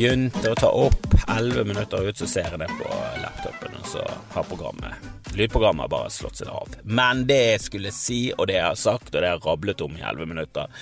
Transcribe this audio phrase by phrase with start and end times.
[0.00, 2.88] begynte å ta opp elleve minutter ut, så ser jeg det på
[3.20, 6.72] laptopen, og så har programmet Lydprogrammet bare slått seg av.
[6.82, 9.84] Men det jeg skulle si, og det jeg har sagt, og det jeg har rablet
[9.84, 10.72] om i elleve minutter,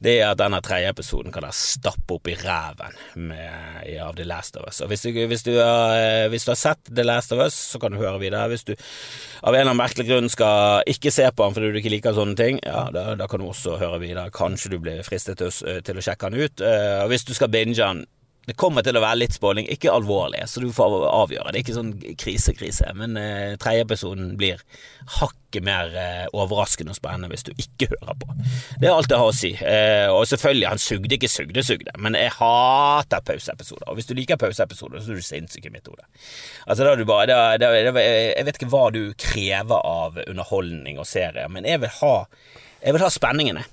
[0.00, 2.94] det er at denne tredje episoden kan dere stappe opp i ræven
[3.26, 4.80] med, av The Last of Us.
[4.80, 7.58] Og hvis du, hvis, du har, eh, hvis du, har, sett The Last of Us,
[7.74, 8.46] så kan du høre videre.
[8.54, 11.82] Hvis du av en eller annen merkelig grunn skal ikke se på den fordi du
[11.82, 14.30] ikke liker sånne ting, ja, da, da kan du også høre videre.
[14.32, 15.52] Kanskje du blir fristet til,
[15.84, 16.64] til å sjekke den ut.
[16.64, 18.06] Eh, og hvis du skal binge den
[18.48, 21.52] det kommer til å være litt spåling, ikke alvorlig, så du får avgjøre.
[21.52, 24.62] Det er ikke sånn krise-krise, men eh, tredje episoden blir
[25.18, 28.30] hakket mer eh, overraskende og spennende hvis du ikke hører på.
[28.80, 29.52] Det er alt jeg har å si.
[29.60, 33.90] Eh, og selvfølgelig, han sugde ikke sugde, sugde, men jeg hater pauseepisoder.
[33.92, 36.06] Og hvis du liker pauseepisoder, så er du sinnssyk i mitt hode.
[36.64, 40.98] Altså, da er du bare, da, da, jeg vet ikke hva du krever av underholdning
[40.98, 42.14] og serier, men jeg vil ha,
[42.80, 43.68] jeg vil ha spenningene.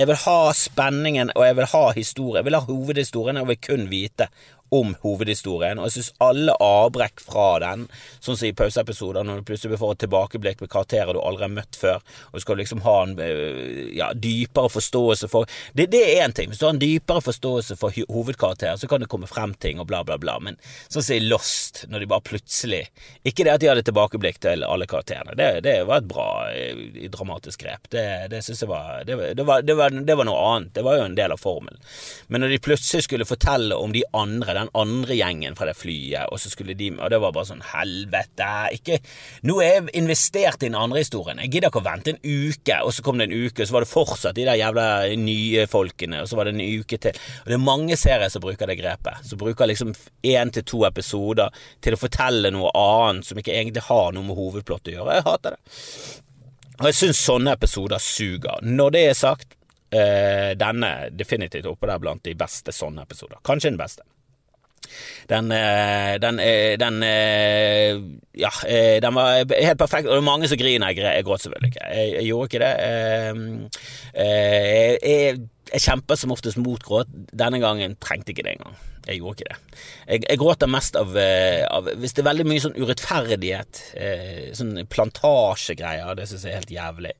[0.00, 2.38] Jeg vil ha spenningen, og jeg vil ha historie.
[2.38, 4.30] Jeg vil ha hovedhistorien, og jeg vil kun vite
[4.74, 7.86] om hovedhistorien, og jeg syns alle avbrekk fra den,
[8.22, 11.54] sånn som i pauseepisoder, når du plutselig får et tilbakeblikk med karakterer du aldri har
[11.54, 16.24] møtt før, og skal liksom ha en øh, ja, dypere forståelse for Det, det er
[16.26, 16.50] én ting.
[16.50, 19.88] Hvis du har en dypere forståelse for hovedkarakterer, så kan det komme frem ting og
[19.90, 22.80] bla, bla, bla, men sånn som i Lost, når de bare plutselig
[23.26, 27.08] Ikke det at de hadde tilbakeblikk til alle karakterene, det, det var et bra øh,
[27.10, 27.90] dramatisk grep.
[27.92, 30.72] Det, det syns jeg var det var, det var det var noe annet.
[30.74, 31.80] Det var jo en del av formelen.
[32.28, 36.30] Men når de plutselig skulle fortelle om de andre den andre gjengen fra det flyet,
[36.30, 38.98] og så skulle de Og det var bare sånn helvete, ikke
[39.48, 42.78] Nå er jeg investert i den andre historien, jeg gidder ikke å vente en uke,
[42.84, 44.86] og så kom det en uke, og så var det fortsatt de der jævla
[45.20, 47.20] nye folkene, og så var det en uke til.
[47.42, 49.94] Og det er mange serier som bruker det grepet, som bruker liksom
[50.26, 54.38] én til to episoder til å fortelle noe annet som ikke egentlig har noe med
[54.38, 55.20] hovedplottet å gjøre.
[55.20, 55.80] Jeg hater det.
[56.80, 58.62] Og jeg syns sånne episoder suger.
[58.64, 59.56] Når det er sagt,
[59.90, 63.40] Uh, denne definitivt oppe der blant de beste sånne episoder.
[63.42, 64.04] Kanskje den beste.
[65.30, 68.00] Den, eh, den, eh, den eh,
[68.40, 68.50] Ja,
[69.00, 70.94] den var helt perfekt, og det er mange som griner.
[70.96, 71.86] Jeg gråt selvfølgelig ikke.
[71.94, 72.74] Jeg, jeg, gjorde ikke det.
[74.14, 75.40] Jeg, jeg,
[75.70, 77.10] jeg kjemper som oftest mot gråt.
[77.30, 78.78] Denne gangen trengte jeg ikke det engang.
[79.06, 79.78] Jeg gjorde ikke det.
[80.06, 83.80] Jeg, jeg gråter mest av, av, Hvis det er veldig mye sånn urettferdighet,
[84.58, 87.14] sånn plantasjegreier, det syns jeg er helt jævlig.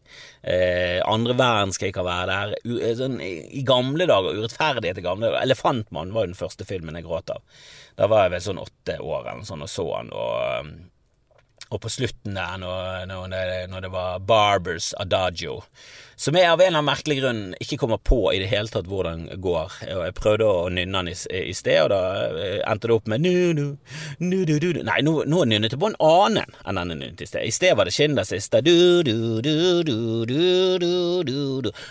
[1.08, 2.54] andre verdenskrig kan være der.
[2.68, 5.42] U, sånn, I gamle dager, urettferdighet i gamle dager.
[5.46, 7.44] Elefantmann var jo den første filmen jeg gråt av.
[8.00, 10.70] Da var jeg vel sånn åtte år eller sånn og så han, og, um,
[11.70, 15.60] og på slutten der, når, når, det, når det var Barbers Adagio
[16.20, 18.88] som jeg av en eller annen merkelig grunn ikke kommer på i det hele tatt
[18.90, 19.50] hvordan går.
[19.50, 19.72] går.
[20.04, 21.16] Jeg prøvde å nynne den i,
[21.50, 22.00] i, sted, og da
[22.36, 23.64] eh, endte det opp med nu, nu,
[24.22, 24.82] nu, du, du.
[24.86, 27.46] Nei, nå, nå nynnet jeg på en annen enn den jeg nynnet i sted.
[27.46, 28.62] I sted var det Schindlers siste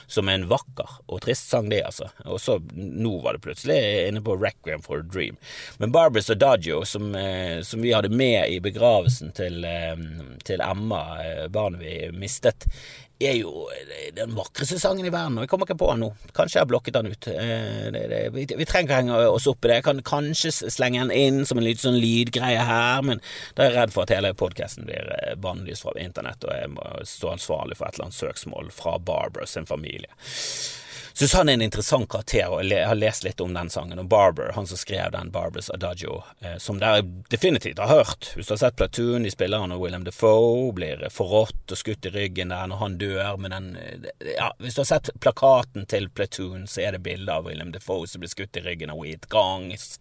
[0.09, 2.09] som en vakker og trist sang, det, altså.
[2.25, 5.37] Og så nå var det plutselig inne på Requiem for a Dream.
[5.81, 9.97] Men Barbers Adagio, som, eh, som vi hadde med i begravelsen til, eh,
[10.45, 11.03] til Emma,
[11.49, 12.67] barnet vi mistet,
[13.19, 13.65] er jo
[14.15, 16.09] den vakreste sangen i verden, og jeg kommer ikke på den nå.
[16.35, 17.27] Kanskje jeg har blokket den ut.
[17.27, 19.79] Eh, det, det, vi, vi, trenger ikke henge oss opp i det.
[19.81, 23.23] Jeg kan kanskje slenge den inn som en litt sånn lydgreie her, men
[23.57, 26.73] da er jeg redd for at hele podkasten blir eh, bannlyst fra internett, og jeg
[26.75, 30.11] må stå ansvarlig for et eller annet søksmål fra Barbara sin familie.
[31.13, 33.99] Syns han er en interessant karakter, og jeg har lest litt om den sangen.
[33.99, 38.31] Og Barber, han som skrev den, Barbers Adagio, eh, som dere definitivt har hørt.
[38.35, 42.09] Hvis du har sett Platoon, de spiller han og William Defoe, blir forrådt og skutt
[42.09, 45.87] i ryggen der når han dør, men den eh, Ja, hvis du har sett plakaten
[45.89, 49.01] til Platoon, så er det bilde av William Defoe som blir skutt i ryggen av
[49.01, 49.97] Wheat Gangs,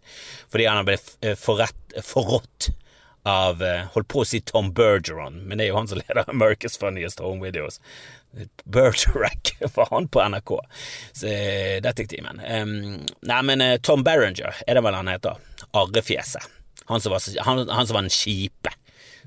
[0.53, 2.71] fordi han har eh, forrådt
[3.29, 3.61] av
[3.93, 7.21] Holdt på å si Tom Bergeron, men det er jo han som leder America's Funniest
[7.21, 7.77] Home Videos.
[8.65, 10.53] Bergerac var han på NRK,
[11.25, 12.41] eh, detektiven.
[12.41, 12.75] Um,
[13.21, 15.41] nei, men uh, Tom Berenger er det vel han heter.
[15.77, 16.45] Arrefjeset.
[16.89, 18.73] Han han, han som var den kjipe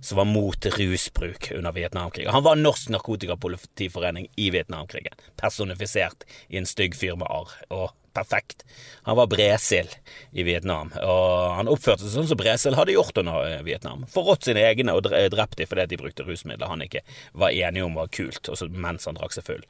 [0.01, 2.31] som var mot rusbruk under Vietnamkrigen.
[2.33, 7.93] Han var Norsk Narkotikapolitiforening i Vietnamkrigen, personifisert i en stygg fyr med arr.
[8.13, 8.65] Perfekt.
[9.07, 9.89] Han var Bresil
[10.31, 14.05] i Vietnam, og han oppførte seg sånn som Bresil hadde gjort under eh, Vietnam.
[14.11, 17.03] Forrådt sine egne og drept dem fordi de brukte rusmidler han ikke
[17.37, 19.63] var enige om var kult, også mens han drakk seg full.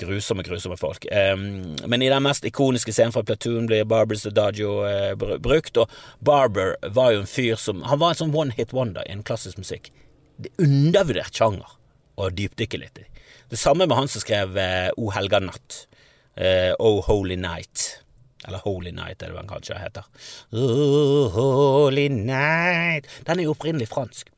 [0.00, 1.06] Grusomme, grusomme folk.
[1.08, 5.90] Men i den mest ikoniske scenen fra Platoon blir Barbers Adagio uh, brukt, og
[6.24, 9.60] Barber var jo en fyr som Han var en sånn one hit wonder innen klassisk
[9.60, 9.90] musikk.
[10.38, 11.76] Det er undervurdert sjanger
[12.18, 13.06] å dypdykke litt i.
[13.48, 15.86] Det samme med han som skrev uh, O helga natt.
[16.38, 18.02] Uh, oh Holy Night.
[18.46, 20.06] Eller Holy Night, er det den kanskje heter.
[20.54, 24.30] Oh, Holy Night Den er jo opprinnelig fransk.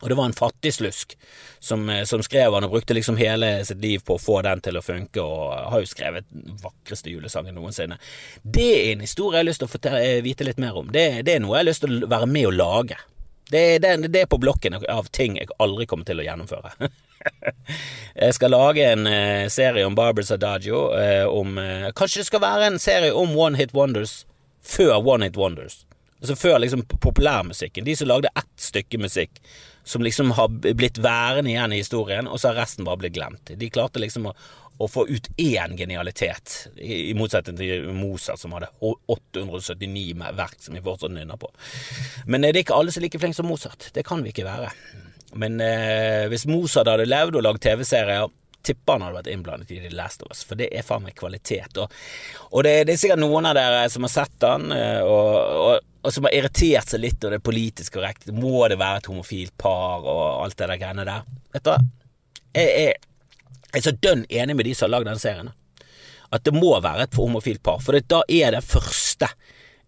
[0.00, 1.16] Og det var en fattigslusk
[1.58, 4.60] som, eh, som skrev den, og brukte liksom hele sitt liv på å få den
[4.60, 7.98] til å funke, og har jo skrevet den vakreste julesangen noensinne.
[8.42, 10.88] Det er en historie jeg har lyst til å få eh, vite litt mer om.
[10.88, 12.96] Det, det, er noe jeg har lyst til å være med og lage.
[13.50, 16.72] Det, det, det er på blokken av ting jeg aldri kommer til å gjennomføre.
[18.24, 20.88] jeg skal lage en eh, serie om Barbers Adagio.
[20.96, 24.24] Eh, om, eh, kanskje det skal være en serie om One Hit Wonders
[24.62, 25.84] før One Hit Wonders.
[26.20, 27.84] Altså Før liksom populærmusikken.
[27.84, 29.40] De som lagde ett stykke musikk
[29.84, 33.52] som liksom har blitt værende igjen i historien, og så har resten bare blitt glemt.
[33.56, 34.34] De klarte liksom å,
[34.78, 40.76] å få ut én genialitet, i, i, motsetning til Mozart som hadde 879 verk som
[40.76, 41.50] vi fortsatt nynner på.
[42.28, 43.88] Men det er ikke alle som er like flinke som Mozart.
[43.96, 44.70] Det kan vi ikke være.
[45.38, 48.30] Men eh, hvis Mozart hadde levd og lagd TV-serier
[48.66, 51.16] tipper han hadde vært innblandet i The Last of Us, for det er faen meg
[51.18, 51.78] kvalitet.
[51.80, 51.92] Og,
[52.50, 55.86] og det, det, er sikkert noen av dere som har sett den, eh, og, og,
[56.04, 58.34] og som har irritert seg litt over det politisk korrekte.
[58.36, 61.24] Må det være et homofilt par og alt det der greiene der?
[61.54, 61.78] Vet du hva?
[62.50, 62.98] Jeg, jeg,
[63.70, 65.52] jeg er så dønn enig med de som har lagd den serien.
[66.30, 69.30] At det må være et homofilt par, for da er det første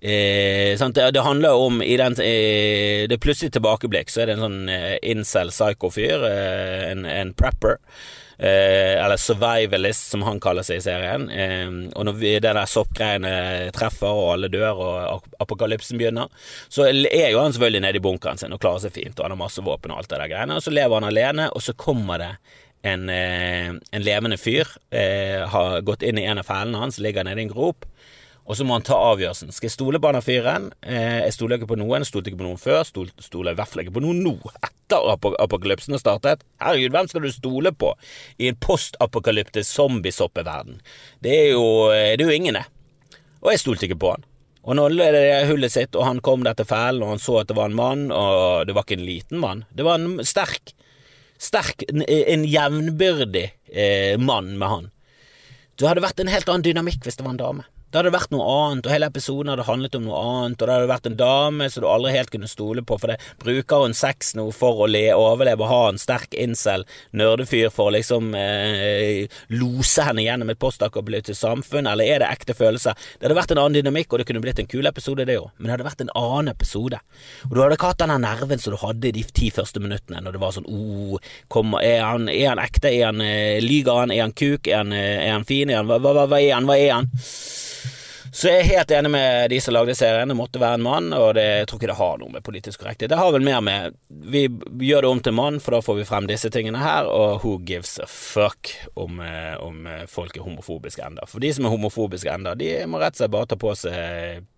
[0.02, 4.42] Eh, det, det, handler om den, eh, Det er plutselig tilbakeblikk, så er det en
[4.48, 7.78] sånn eh, incel psycho-fyr, eh, en, en, prepper,
[8.42, 11.28] Eh, eller survivalist, som han kaller seg i serien.
[11.30, 13.34] Eh, og når vi, det der soppgreiene
[13.76, 16.32] treffer, og alle dør, og apokalypsen begynner,
[16.66, 19.36] så er jo han selvfølgelig nede i bunkeren sin og klarer seg fint, og han
[19.36, 21.76] har masse våpen og alt det der greiene, og så lever han alene, og så
[21.78, 22.32] kommer det
[22.82, 24.66] en, en levende fyr,
[25.54, 27.86] har gått inn i en av fellene hans, ligger nede i en grop
[28.42, 29.52] og så må han ta avgjørelsen.
[29.54, 30.70] Skal jeg stole på denne fyren?
[30.82, 32.02] Eh, jeg stoler ikke på noen.
[32.06, 32.82] Stolte ikke på noen før.
[32.88, 35.06] Stoler stole i hvert fall ikke på noen nå, etter
[35.44, 36.42] apokalypsen har startet.
[36.62, 37.92] Herregud, hvem skal du stole på
[38.42, 40.82] i en postapokalyptisk zombiesoppeverden?
[41.22, 42.66] Det eh, det er jo ingen, det.
[43.42, 44.26] Og jeg stolte ikke på han.
[44.62, 47.40] Og nå er det hullet sitt, og han kom der til fellen, og han så
[47.40, 49.64] at det var en mann, og det var ikke en liten mann.
[49.74, 50.74] Det var en sterk,
[51.42, 54.90] sterk, en jevnbyrdig eh, mann med han.
[55.74, 57.66] Det hadde vært en helt annen dynamikk hvis det var en dame.
[57.92, 60.68] Da hadde det vært noe annet, og hele episoden hadde handlet om noe annet, og
[60.68, 63.82] det hadde vært en dame som du aldri helt kunne stole på, for det bruker
[63.84, 68.30] hun sex nå for å le, overleve ha en sterk incel, nerdefyr, for å liksom
[68.38, 72.96] eh, lose henne gjennom et postapokalyptisk samfunn, eller er det ekte følelser?
[73.18, 75.50] Det hadde vært en annen dynamikk, og det kunne blitt en kul episode, det òg,
[75.58, 77.02] men det hadde vært en annen episode.
[77.50, 80.22] Og du hadde ikke hatt den nerven som du hadde i de ti første minuttene,
[80.24, 81.20] når det var sånn oh,
[81.52, 84.80] kom, er, han, er han ekte, er han, eh, lyger han, er han kuk, er
[84.80, 87.12] han, eh, er han fin, er han, hva, hva, hva er han, hva er han?
[88.32, 90.30] Så jeg er helt enig med de som lagde serien.
[90.30, 92.80] Det måtte være en mann, og det, jeg tror ikke det har noe med politisk
[92.80, 93.10] korrekthet.
[93.12, 94.46] Det har vel mer med Vi
[94.88, 97.58] gjør det om til mann, for da får vi frem disse tingene her, og who
[97.68, 101.28] gives a fuck om, eh, om eh, folk er homofobiske enda.
[101.28, 104.48] For de som er homofobiske enda, de må rett og slett bare ta på seg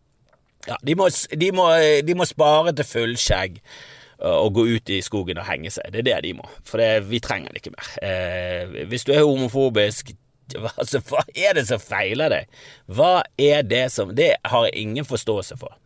[0.64, 1.66] Ja, de må, de må,
[2.06, 3.58] de må spare til fullskjegg
[4.24, 5.90] og gå ut i skogen og henge seg.
[5.92, 7.90] Det er det de må, for det, vi trenger det ikke mer.
[8.06, 10.14] Eh, hvis du er homofobisk,
[10.80, 12.60] Altså, hva er det som feiler deg?
[12.86, 15.78] Hva er det som Det har jeg ingen forståelse for.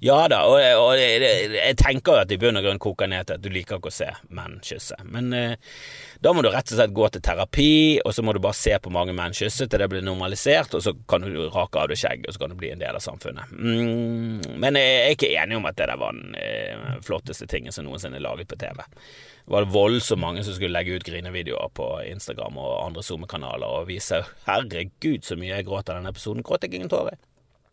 [0.00, 1.20] Ja da, og, og jeg,
[1.52, 3.90] jeg tenker jo at i bunn og grunn koker ned til at du liker ikke
[3.90, 5.74] å se menn kysse, men eh,
[6.20, 7.72] da må du rett og slett gå til terapi,
[8.04, 10.82] og så må du bare se på mange menn kysse til det blir normalisert, og
[10.84, 13.04] så kan du rake av deg skjegget, og så kan du bli en del av
[13.04, 13.54] samfunnet.
[13.56, 17.72] Mm, men jeg er ikke enig om at det der var den eh, flotteste tingen
[17.72, 21.72] som noensinne er laget på TV Det var voldsomt mange som skulle legge ut grinevideoer
[21.74, 26.44] på Instagram og andre SoMe-kanaler og vise 'herregud, så mye jeg gråt av denne episoden'.
[26.44, 27.16] Gråt jeg ingen tårer.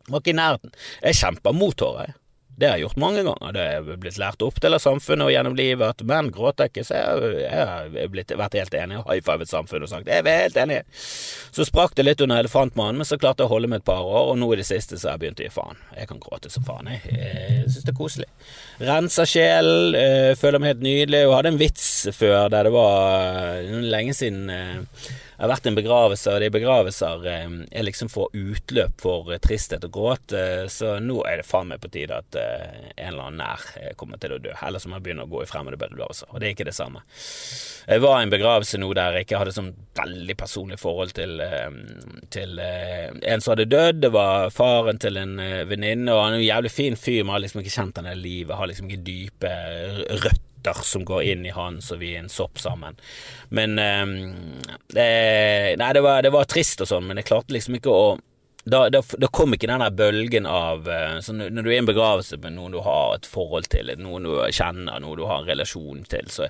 [0.07, 0.71] Var ikke i nærheten.
[1.03, 2.15] Jeg kjemper mot tårer.
[2.57, 3.51] Det har jeg gjort mange ganger.
[3.53, 6.81] Det er blitt lært opp til av samfunnet og gjennom livet at menn gråter ikke,
[6.87, 10.57] så jeg, har vært helt enig og high fivet samfunnet og sagt jeg er helt
[10.63, 10.79] enig.
[11.53, 14.01] Så sprakk det litt under Elefantmannen, men så klarte jeg å holde med et par
[14.01, 15.83] år, og nå i det siste så har jeg begynt å gi faen.
[15.99, 17.13] Jeg kan gråte som faen, jeg.
[17.13, 18.27] Jeg syns det er koselig.
[18.89, 21.87] Renser sjelen, øh, føler meg helt nydelig, og hadde en vits
[22.17, 25.07] før der det var øh, lenge siden øh,
[25.37, 29.27] jeg har vært i en begravelse, og de begravelser eh, er liksom for utløp for
[29.29, 33.03] eh, tristhet og gråt, eh, så nå er det faen meg på tide at en
[33.03, 34.55] eller annen nær kommer til å dø.
[34.65, 36.73] Eller så må jeg begynne å gå i fremmede begravelser, og det er ikke det
[36.73, 37.03] samme.
[37.85, 39.69] Jeg var i en begravelse nå der jeg ikke hadde sånn
[40.01, 41.37] veldig personlig forhold til,
[42.33, 44.01] til en som hadde dødd.
[44.07, 45.37] Det var faren til en
[45.69, 48.17] venninne, og han er en jævlig fin fyr, men har liksom ikke kjent han i
[48.17, 49.55] livet, har liksom ikke dype
[50.17, 52.97] røtter røtter som går inn i han, så vi er en sopp sammen.
[53.49, 54.15] Men um,
[54.93, 58.07] det, Nei, det var, det var, trist og sånn, men jeg klarte liksom ikke å
[58.67, 61.87] da, da, da, kom ikke den der bølgen av uh, Når du er i en
[61.87, 65.47] begravelse med noen du har et forhold til, noen du kjenner, noen du har en
[65.47, 66.49] relasjon til, så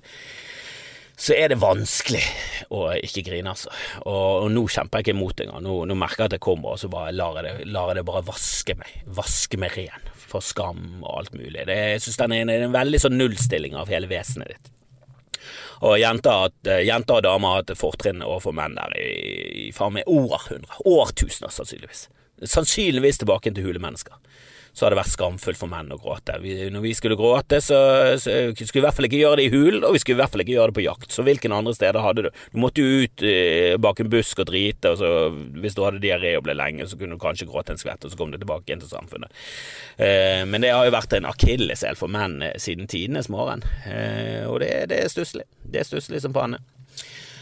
[1.18, 2.22] så er det vanskelig
[2.78, 3.72] å ikke grine, altså.
[4.04, 5.64] Og, og nå kjemper jeg ikke imot engang.
[5.66, 7.98] Nå, nå merker jeg at jeg kommer, og så bare lar jeg det, lar jeg
[7.98, 9.00] det bare vaske meg.
[9.18, 11.66] Vaske meg ren for skam og alt mulig.
[11.68, 14.74] Det, jeg synes den er en, veldig sånn nullstilling av hele vesenet ditt.
[15.88, 16.50] Og jenter,
[16.82, 19.10] jenter, og damer har hatt fortrinn overfor menn der i,
[19.68, 22.08] i faen meg århundrer, årtusener sannsynligvis.
[22.44, 24.18] Sannsynligvis tilbake til hulemennesker
[24.78, 26.36] så har det vært skamfullt for menn å gråte.
[26.44, 27.80] Vi, når vi skulle gråte, så,
[28.22, 30.22] så, skulle vi i hvert fall ikke gjøre det i hulen, og vi skulle i
[30.22, 31.08] hvert fall ikke gjøre det på jakt.
[31.16, 32.30] Så hvilken andre steder hadde du?
[32.54, 35.12] Du måtte jo ut eh, bak en busk og drite, og så
[35.64, 38.14] hvis du hadde diaré og ble lenge, så kunne du kanskje gråte en skvett, og
[38.14, 39.34] så kom du tilbake igjen til samfunnet.
[39.98, 44.46] Eh, men det har jo vært en akilleshæl for menn eh, siden tidenes morgen, eh,
[44.46, 45.50] og det, det er stusslig.
[45.66, 46.62] Det er stusslig som panne.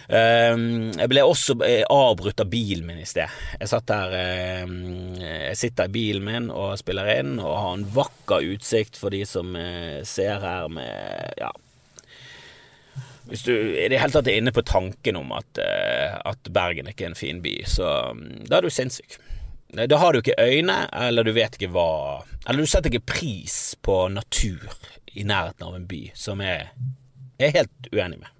[0.09, 3.31] Ehm, jeg ble også eh, avbrutt av bilen min i sted.
[3.59, 7.85] Jeg satt der ehm, Jeg sitter i bilen min og spiller inn og har en
[7.95, 11.51] vakker utsikt for de som eh, ser her med Ja.
[13.25, 16.91] Hvis du i det hele tatt er inne på tanken om at, eh, at Bergen
[16.91, 19.17] ikke er en fin by, så mm, da er du sinnssyk.
[19.75, 23.57] Da har du ikke øyne, eller du vet ikke hva Eller du setter ikke pris
[23.81, 24.69] på natur
[25.17, 26.69] i nærheten av en by, som er
[27.39, 28.31] jeg er helt uenig med.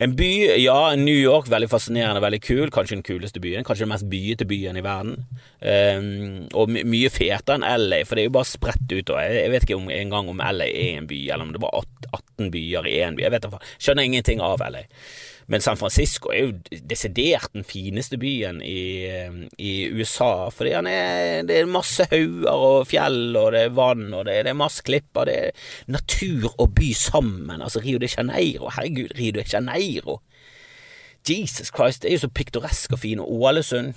[0.00, 0.30] En by,
[0.62, 2.70] ja, New York, veldig fascinerende, veldig kul.
[2.72, 3.66] Kanskje den kuleste byen.
[3.66, 5.26] Kanskje den mest byete byen i verden.
[5.60, 9.26] Um, og my mye fetere enn LA, for det er jo bare spredt utover.
[9.26, 11.76] Jeg, jeg vet ikke om, engang om LA er en by, eller om det var
[11.82, 13.26] 18 byer i én by.
[13.26, 14.86] Jeg vet ikke, skjønner ingenting av LA.
[15.46, 19.04] Men San Francisco er jo desidert den fineste byen i,
[19.60, 24.24] i USA, fordi er, det er masse hauger og fjell, og det er vann, og
[24.28, 25.28] det, det er masse klipper.
[25.28, 27.60] Det er natur og by sammen.
[27.60, 30.20] Altså Rio de Janeiro, herregud, Rio de Janeiro.
[31.28, 33.20] Jesus Christ, det er jo så piktoresk og fin.
[33.20, 33.94] Og Ålesund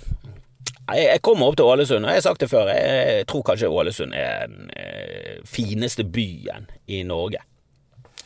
[0.88, 4.14] jeg, kommer opp til Ålesund, og jeg har sagt det før, jeg tror kanskje Ålesund
[4.16, 7.42] er den eh, fineste byen i Norge.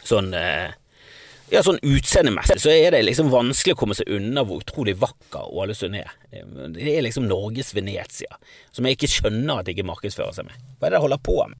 [0.06, 0.74] Sånn eh,
[1.52, 5.50] ja, sånn utseendemessig så er det liksom vanskelig å komme seg unna hvor utrolig vakker
[5.52, 6.12] Ålesund er.
[6.32, 8.38] Det er liksom Norges Venezia,
[8.72, 10.70] som jeg ikke skjønner at de ikke markedsfører seg med.
[10.78, 11.58] Hva er det de holder på med?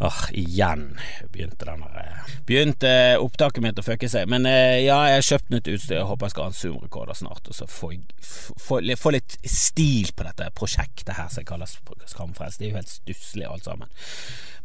[0.00, 0.98] Åh, igjen
[1.32, 4.30] begynte den der Begynte opptaket mitt å fucke seg.
[4.32, 5.98] Men eh, ja, jeg har kjøpt nytt utstyr.
[5.98, 7.92] Jeg håper jeg skal ha en Zoom-rekorder snart, og så få,
[8.24, 11.76] få, få, litt stil på dette prosjektet her som kalles
[12.08, 12.62] Skamfrelst.
[12.62, 13.92] Det er jo helt stusslig alt sammen.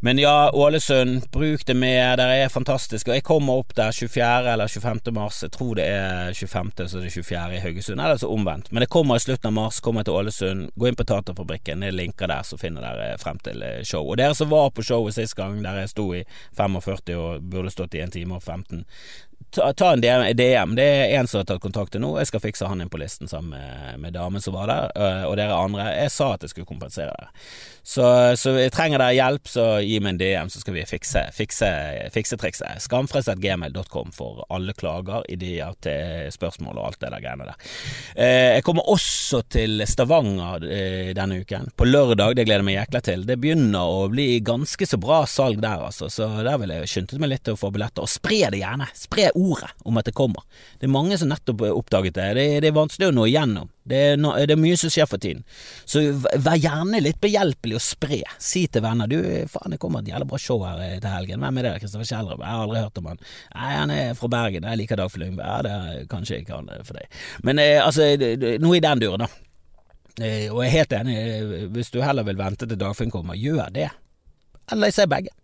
[0.00, 2.18] Men ja, Ålesund, bruk det med.
[2.20, 3.10] Dere er fantastiske.
[3.10, 4.50] Og jeg kommer opp der 24.
[4.52, 5.12] eller 25.
[5.16, 5.42] mars.
[5.44, 7.44] Jeg tror det er 25., så det er 24.
[7.56, 8.00] i Haugesund.
[8.00, 8.72] Eller så omvendt.
[8.72, 9.80] Men det kommer i slutten av mars.
[9.80, 10.70] Kommer til Ålesund.
[10.74, 11.80] Gå inn på Taterfabrikken.
[11.80, 14.04] Det er linker der, så finner dere frem til eh, show.
[14.04, 16.24] Og dere som var på showet sist gang, der jeg sto i
[16.58, 18.84] 45 og burde stått i 1 time og 15
[19.50, 20.74] ta, ta en DM.
[20.74, 22.12] Det er en som har tatt kontakt til nå.
[22.20, 25.24] Jeg skal fikse han inn på listen sammen med, med damen som var der, øh,
[25.30, 25.88] og dere andre.
[25.96, 27.32] Jeg sa at jeg skulle kompensere dere.
[27.86, 28.02] Så,
[28.34, 31.68] så trenger dere hjelp, så gi meg en DM, så skal vi fikse, fikse,
[32.14, 32.82] fikse trikset.
[32.82, 37.68] Skamfrelst.gmail.com for alle klager, ideer til spørsmål og alt det der greiene der.
[38.16, 41.70] Eh, jeg kommer også til Stavanger eh, denne uken.
[41.78, 43.22] På lørdag, det gleder jeg meg jækla til.
[43.28, 47.22] Det begynner å bli ganske så bra salg der, altså, så der vil jeg skynde
[47.22, 48.02] meg litt til å få billetter.
[48.02, 48.90] Og spre det gjerne.
[48.98, 50.44] Spre ordet om at det kommer.
[50.78, 52.28] Det er mange som nettopp oppdaget det.
[52.38, 53.70] Det, det er vanskelig å nå igjennom.
[53.86, 55.44] Det er, det er, mye som skjer for tiden.
[55.86, 58.20] Så vær gjerne litt behjelpelig og spre.
[58.42, 59.18] Si til venner du,
[59.50, 61.44] faen det kommer et jævla bra show her eh, til helgen.
[61.44, 61.74] Hvem er det?
[61.84, 62.42] Kristoffer Kjellrup?
[62.42, 63.24] Jeg har aldri hørt om han.
[63.54, 64.66] Nei, han er fra Bergen.
[64.66, 65.46] Jeg liker Dagfinn Lyngberg.
[65.46, 67.22] Ja, det er kanskje ikke han for deg.
[67.46, 68.10] Men eh, altså,
[68.62, 69.30] noe i den duren, da.
[70.16, 71.16] Eh, og jeg er helt enig,
[71.76, 73.90] hvis du heller vil vente til Dagfinn kommer, gjør det.
[74.72, 75.34] Eller jeg ser begge.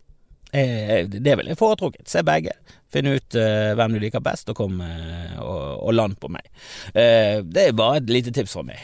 [0.53, 2.05] Eh, det vil jeg foretrukket.
[2.09, 2.53] Se begge.
[2.93, 6.45] Finn ut eh, hvem du liker best, og kom eh, og, og, land på meg.
[6.93, 8.77] Uh, det er bare et lite tips fra meg.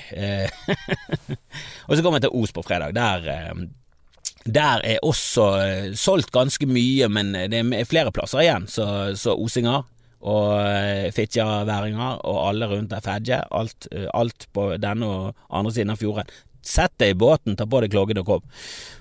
[1.88, 2.98] og så kommer jeg til Os på fredag.
[2.98, 3.54] Der,
[4.50, 5.52] der er også
[5.94, 8.66] solgt ganske mye, men det er flere plasser igjen.
[8.72, 9.86] Så, så osinger
[10.20, 13.44] og fitjaværinger og alle rundt der fedje.
[13.56, 16.34] Alt, alt på denne og andre siden av fjorden.
[16.62, 18.44] Sett deg i båten, ta på deg kloggen og kom.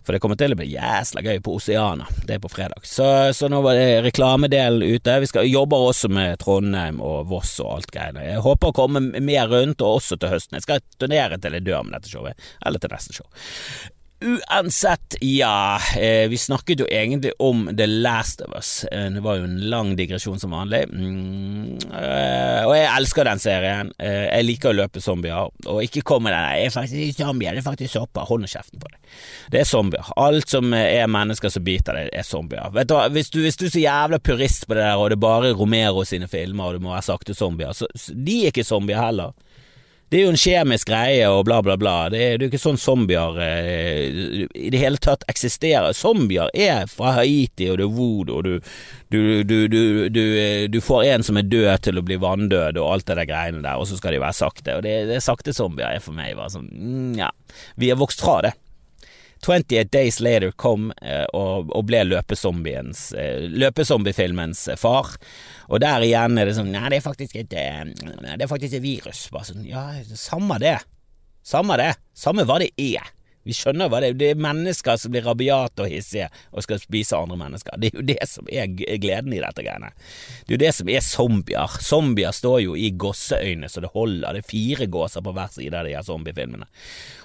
[0.06, 2.06] For det kommer til å bli jæsla gøy på Oceana.
[2.24, 2.86] Det er på fredag.
[2.86, 5.18] Så, så nå var det reklamedelen ute.
[5.24, 8.24] Vi skal jobbe også med Trondheim og Voss og alt greiene.
[8.30, 10.58] Jeg håper å komme mer rundt, og også til høsten.
[10.58, 13.28] Jeg skal turnere til jeg dør med dette showet, eller til neste show.
[14.20, 15.80] Uansett, ja.
[15.96, 18.84] Eh, vi snakket jo egentlig om The Last of Us.
[18.84, 20.88] Eh, det var jo en lang digresjon som vanlig.
[20.90, 23.92] Mm, eh, og jeg elsker den serien.
[23.98, 25.52] Jeg liker å løpe zombier.
[25.70, 28.26] Og ikke kom med den 'jeg er faktisk ikke zombier, det er faktisk sopper'.
[28.26, 28.98] Hold nå kjeften på deg.
[29.50, 30.12] Det er zombier.
[30.16, 32.72] Alt som er mennesker som biter deg, er zombier.
[32.72, 35.10] Vet du hva, hvis du, hvis du er så jævla purist på det der, og
[35.10, 38.50] det er bare Romero sine filmer, og det må være sakte zombier, så de er
[38.50, 39.32] ikke zombier heller.
[40.08, 41.96] Det er jo en kjemisk greie og bla, bla, bla.
[42.12, 45.92] Det er, jo ikke sånn zombier eh, i det hele tatt eksisterer.
[45.96, 48.54] Zombier er fra Haiti, og det er voodoo, og du,
[49.12, 49.82] du, du,
[50.72, 53.60] du, får en som er død til å bli vanndød, og alt det der greiene
[53.64, 54.78] der, og så skal de være sakte.
[54.78, 57.28] Og det, det sakte zombier er for meg bare sånn mm, Ja,
[57.76, 58.56] vi har vokst fra det.
[59.44, 65.14] 28 Days Later kom eh, og, og ble løpezombiens eh, løpezombiefilmens far.
[65.68, 68.78] Og der igjen er det sånn Nei, det er faktisk et, eh, det er faktisk
[68.78, 69.26] et virus.
[69.34, 70.78] Bare sånn, ja, samme det.
[71.46, 71.92] Samme det.
[72.18, 73.14] Samme hva det er.
[73.48, 74.18] Vi skjønner hva det er.
[74.20, 77.78] Det er mennesker som blir rabiate og hissige og skal spise andre mennesker.
[77.80, 78.68] Det er jo det som er
[79.00, 79.90] gleden i dette greiene.
[80.44, 81.78] Det er jo det som er zombier.
[81.84, 84.36] Zombier står jo i gåseøyne så det holder.
[84.36, 86.68] Det er fire gåser på hver side av de her zombiefilmene.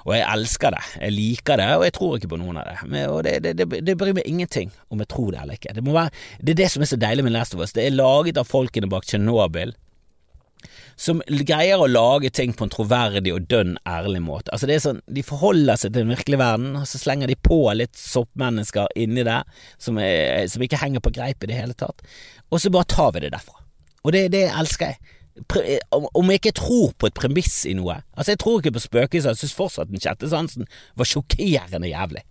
[0.07, 0.83] Og jeg elsker det.
[0.99, 2.77] Jeg liker det, og jeg tror ikke på noen av det.
[2.87, 5.75] Men, og det, det, det, det bryr meg ingenting om jeg tror det eller ikke.
[5.75, 7.75] Det, må være, det er det som er så deilig med Last of Us.
[7.75, 9.75] Det er laget av folkene bak Tsjernobyl
[10.99, 14.53] som greier å lage ting på en troverdig og dønn ærlig måte.
[14.53, 17.39] Altså det er sånn, De forholder seg til den virkelige verden, og så slenger de
[17.39, 19.41] på litt soppmennesker inni det
[19.81, 22.05] som, er, som ikke henger på greip i det hele tatt,
[22.49, 23.59] og så bare tar vi det derfra.
[24.03, 25.19] Og det, det elsker jeg.
[25.93, 29.33] Om jeg ikke tror på et premiss i noe Altså, jeg tror ikke på spøkelser,
[29.33, 30.67] jeg syns fortsatt den sjette sansen
[30.99, 32.21] var sjokkerende jævlig.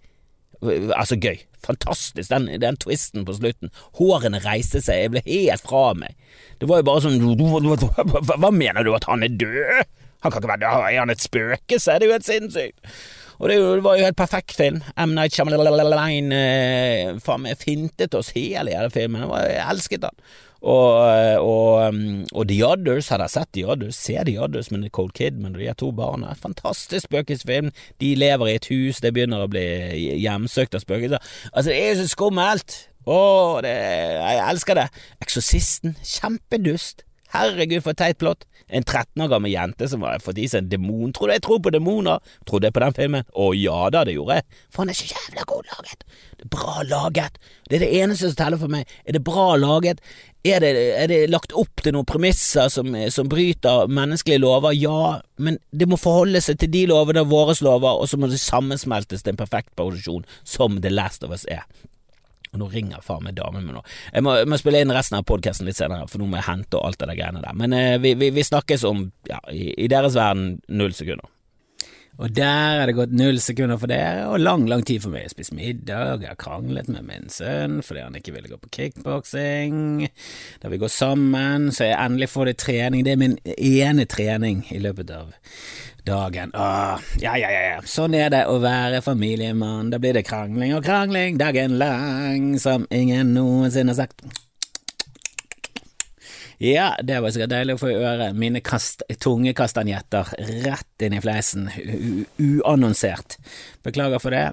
[0.63, 1.43] Altså, gøy.
[1.63, 3.71] Fantastisk, den, den, twisten på slutten.
[3.99, 6.17] Hårene reiste seg, jeg ble helt fra meg.
[6.59, 9.83] Det var jo bare sånn Hva mener du, at han er død?
[10.23, 11.99] Han kan ikke være død, er han et spøkelse?
[11.99, 12.95] Det er jo helt sinnssykt.
[13.43, 14.83] Og det, var jo helt perfekt film.
[14.95, 15.17] M.
[15.17, 19.27] Night Shyamalan eh, fintet oss hele i hele filmen.
[19.43, 20.21] Jeg elsket den.
[20.63, 20.95] Og,
[21.43, 25.11] og, um, og The Others, hadde jeg sett The Others, se The Others med Nicole
[25.15, 26.37] Kidman og de to barna.
[26.39, 27.73] Fantastisk spøkelsesfilm.
[28.01, 29.67] De lever i et hus, det begynner å bli
[30.23, 31.33] hjemsøkt av spøkelser.
[31.53, 32.79] Altså, det er jo så skummelt!
[33.03, 33.73] Å, det,
[34.15, 34.85] jeg elsker det.
[35.25, 37.03] Eksorsisten, kjempedust.
[37.33, 38.45] Herregud, for teit plott.
[38.69, 41.13] En 13 år gammel jente som har fått i seg en demon.
[41.17, 42.21] Tror du jeg tror på demoner?
[42.49, 43.25] Trodde jeg på den filmen?
[43.33, 44.61] Å ja da, det gjorde jeg.
[44.73, 46.05] For han er så jævla god laget.
[46.37, 47.41] Det er bra laget.
[47.69, 48.93] Det er det eneste som teller for meg.
[49.09, 50.03] Er det bra laget?
[50.45, 54.75] Er det, er det lagt opp til noen premisser som, som, bryter menneskelige lover?
[54.77, 58.29] Ja, men det må forholde seg til de lovene og våre lover, og så må
[58.29, 61.65] det sammensmeltes til en perfekt produksjon, som The Last of Us er.
[62.53, 63.81] Og nå ringer far med damen min nå.
[64.13, 66.51] Jeg må, jeg må, spille inn resten av podkasten litt senere, for nå må jeg
[66.51, 67.57] hente og alt det der greiene der.
[67.57, 71.32] Men eh, vi, vi, vi, snakkes om, ja, i, i deres verden, null sekunder.
[72.23, 75.25] Og der er det gått null sekunder for dere, og lang, lang tid for meg.
[75.25, 78.59] Jeg har spist middag, jeg har kranglet med min sønn fordi han ikke ville gå
[78.63, 80.07] på kickboksing.
[80.63, 83.03] Da vi går sammen, så jeg endelig får det trening.
[83.03, 85.33] Det er min ene trening i løpet av
[86.07, 86.55] dagen.
[86.55, 89.91] Åh, ja, ja, ja, sånn er det å være familiemann.
[89.91, 94.23] Da blir det krangling og krangling dagen lang, som ingen noensinne har sagt.
[96.63, 100.29] Ja, det var sikkert deilig å få høre mine kast, tunge kastanjetter
[100.63, 101.65] rett inn i fleisen,
[102.39, 103.35] uannonsert.
[103.83, 104.45] Beklager for det.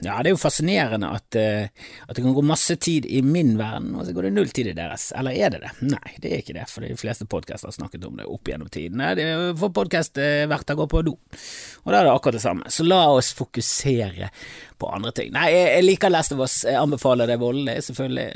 [0.00, 3.58] Ja, det er jo fascinerende at, uh, at, det kan gå masse tid i min
[3.60, 5.10] verden, og så går det null tid i deres.
[5.12, 5.74] Eller er det det?
[5.92, 8.72] Nei, det er ikke det, for de fleste podkaster har snakket om det opp gjennom
[8.72, 9.12] tidene.
[9.60, 11.18] For podkastverter går på do,
[11.84, 12.72] og da er det akkurat det samme.
[12.72, 14.32] Så la oss fokusere
[14.80, 15.36] på andre ting.
[15.36, 18.30] Nei, jeg, jeg liker Last of Us, jeg anbefaler det voldelig, selvfølgelig.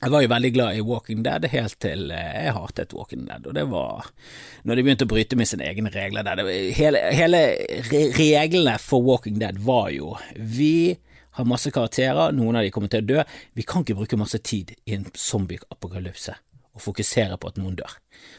[0.00, 3.44] Jeg var jo veldig glad i Walking Dead helt til eh, jeg hatet Walking Dead,
[3.44, 4.08] og det var
[4.64, 6.40] når de begynte å bryte med sine egne regler der.
[6.72, 7.42] hele, hele
[8.16, 10.96] reglene for Walking Dead var jo vi
[11.36, 14.40] har masse karakterer, noen av de kommer til å dø, vi kan ikke bruke masse
[14.40, 16.32] tid i en zombie-apokalypse
[16.70, 17.92] og fokusere på at noen dør.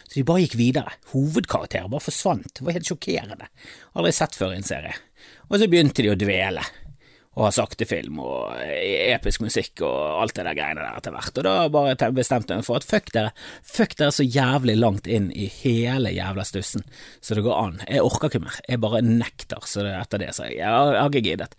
[0.08, 0.97] Så de bare gikk videre.
[1.13, 2.47] Hovedkarakterer bare forsvant.
[2.58, 3.50] Det var helt sjokkerende.
[3.93, 4.95] Aldri sett før i en serie.
[5.50, 6.63] Og så begynte de å dvele
[7.32, 11.38] og har sakte film og episk musikk og alt det der greiene der etter hvert.
[11.39, 13.32] Og da bare bestemte jeg meg for at fuck dere,
[13.63, 16.84] fuck dere så jævlig langt inn i hele jævla stussen
[17.24, 17.80] så det går an.
[17.88, 21.00] Jeg orker ikke mer, jeg bare nekter, så det, etter det så jeg, jeg har,
[21.08, 21.56] ikke giddet.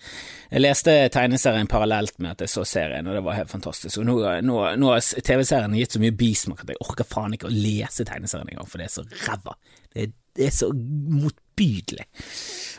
[0.52, 4.02] Jeg leste tegneserien parallelt med at jeg så serien, og det var helt fantastisk.
[4.02, 7.48] Og nå, nå, nå har TV-serien gitt så mye bismak at jeg orker faen ikke
[7.48, 9.56] å lese tegneserien engang, for det er så ræva.
[9.94, 10.68] Det, det er så
[11.52, 12.06] motbydelig.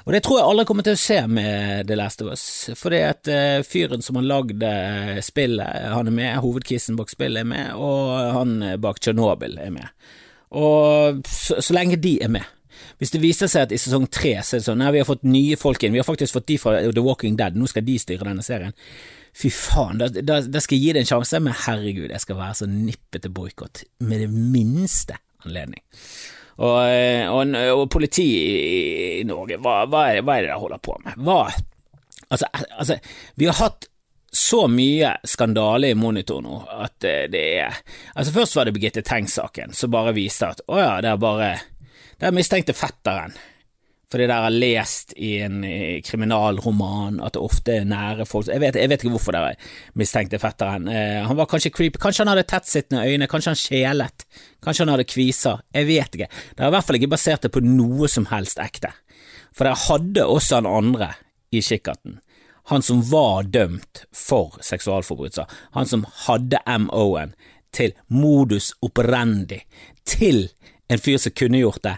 [0.06, 3.04] Og det tror jeg aldri kommer til å se med The Last of Us, fordi
[3.08, 7.48] at uh, fyren som har lagd uh, spillet, han er med, hovedkissen bak spillet er
[7.48, 9.88] med, og han bak Tsjernobyl er med.
[10.54, 12.44] Og så, så, lenge de er med.
[13.00, 15.08] Hvis det viser seg at i sesong tre så er det sånn nei, vi har
[15.08, 17.86] fått nye folk inn, vi har faktisk fått de fra The Walking Dead, nå skal
[17.88, 18.76] de styre denne serien.
[19.34, 22.38] Fy faen, da, da, da skal jeg gi det en sjanse, men herregud, jeg skal
[22.38, 25.82] være så nippete boikott med det minste anledning.
[26.62, 30.84] Og, eh, og, og politiet i Norge, hva, hva, er, hva, er, det de holder
[30.84, 31.18] på med?
[31.26, 31.48] Hva?
[32.30, 32.98] Altså, altså,
[33.40, 33.88] vi har hatt
[34.34, 37.76] så mye skandale i monitor nå at eh, det er
[38.16, 41.50] Altså, først var det Birgitte Tengs-saken, som bare viste at å ja, det er bare
[42.18, 43.36] Det er mistenkte fetteren
[44.14, 45.64] fordi dere har lest i en
[46.06, 49.56] kriminalroman at det ofte er nære folk Jeg vet, jeg vet ikke hvorfor dere
[49.98, 50.86] mistenkte fetteren.
[50.86, 54.28] Eh, han var kanskje creepy, kanskje han hadde tettsittende øyne, kanskje han kjelet,
[54.62, 56.30] kanskje han hadde kviser, jeg vet ikke.
[56.54, 58.94] Dere har i hvert fall ikke basert det på noe som helst ekte.
[59.50, 61.10] For dere hadde også han andre
[61.54, 62.20] i kikkerten.
[62.66, 67.34] han som var dømt for seksualforbrytelser, han som hadde MO-en
[67.76, 69.60] til modus operandi,
[70.06, 70.48] til
[70.88, 71.98] en fyr som kunne gjort det,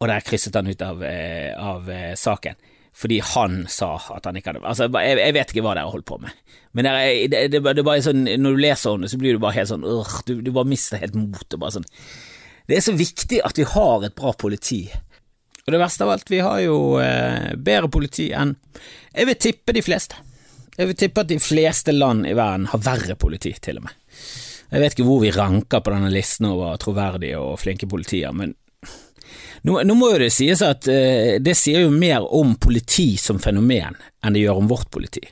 [0.00, 2.56] og der krysset han ut av, eh, av eh, saken.
[2.96, 6.08] Fordi han sa at han ikke hadde Altså, jeg, jeg vet ikke hva dere holdt
[6.08, 6.32] på med.
[6.74, 6.94] Men det,
[7.32, 9.70] det, det, det bare sånn, når du leser om det, så blir du bare helt
[9.70, 11.60] sånn øh, du, du, bare mister helt motet.
[11.76, 11.86] Sånn.
[12.66, 14.82] Det er så viktig at vi har et bra politi.
[15.66, 18.56] Og det verste av alt, vi har jo eh, bedre politi enn
[19.12, 20.18] Jeg vil tippe de fleste.
[20.76, 23.96] Jeg vil tippe at de fleste land i verden har verre politi, til og med.
[24.70, 28.54] Jeg vet ikke hvor vi ranker på denne listen over troverdige og flinke politier, men
[29.66, 33.40] nå, nå, må jo det sies at eh, det sier jo mer om politi som
[33.42, 35.22] fenomen enn det gjør om vårt politi.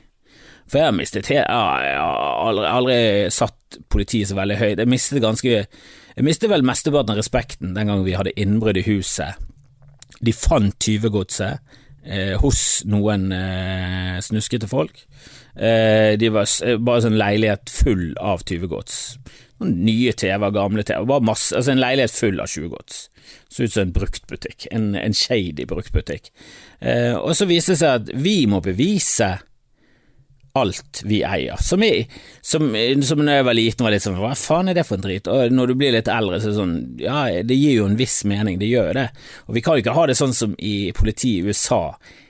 [0.69, 2.97] For jeg har mistet helt Jeg har aldri, aldri
[3.33, 4.77] satt politiet så veldig høyt.
[4.81, 8.85] Jeg mistet ganske Jeg mistet vel mesteparten av respekten den gangen vi hadde innbrudd i
[8.85, 9.39] huset.
[10.21, 11.61] De fant tyvegodset
[12.03, 15.05] eh, hos noen eh, snuskete folk.
[15.55, 16.49] Eh, de var
[16.83, 19.17] bare sånn leilighet full av tyvegods.
[19.59, 23.03] Nye TV-er, gamle TV-er, altså en leilighet full av tjuvgods.
[23.51, 26.31] Så ut som en bruktbutikk, en, en shady bruktbutikk.
[26.79, 29.33] Eh, og så viste det seg at vi må bevise
[30.57, 31.59] alt vi eier.
[31.61, 32.07] Som, jeg,
[32.41, 32.71] som,
[33.05, 35.29] som når jeg var liten var litt sånn hva faen er det for en drit?
[35.29, 37.99] Og når du blir litt eldre så er det sånn ja, det gir jo en
[37.99, 39.07] viss mening, det gjør jo det.
[39.47, 41.83] Og vi kan jo ikke ha det sånn som i politiet i USA,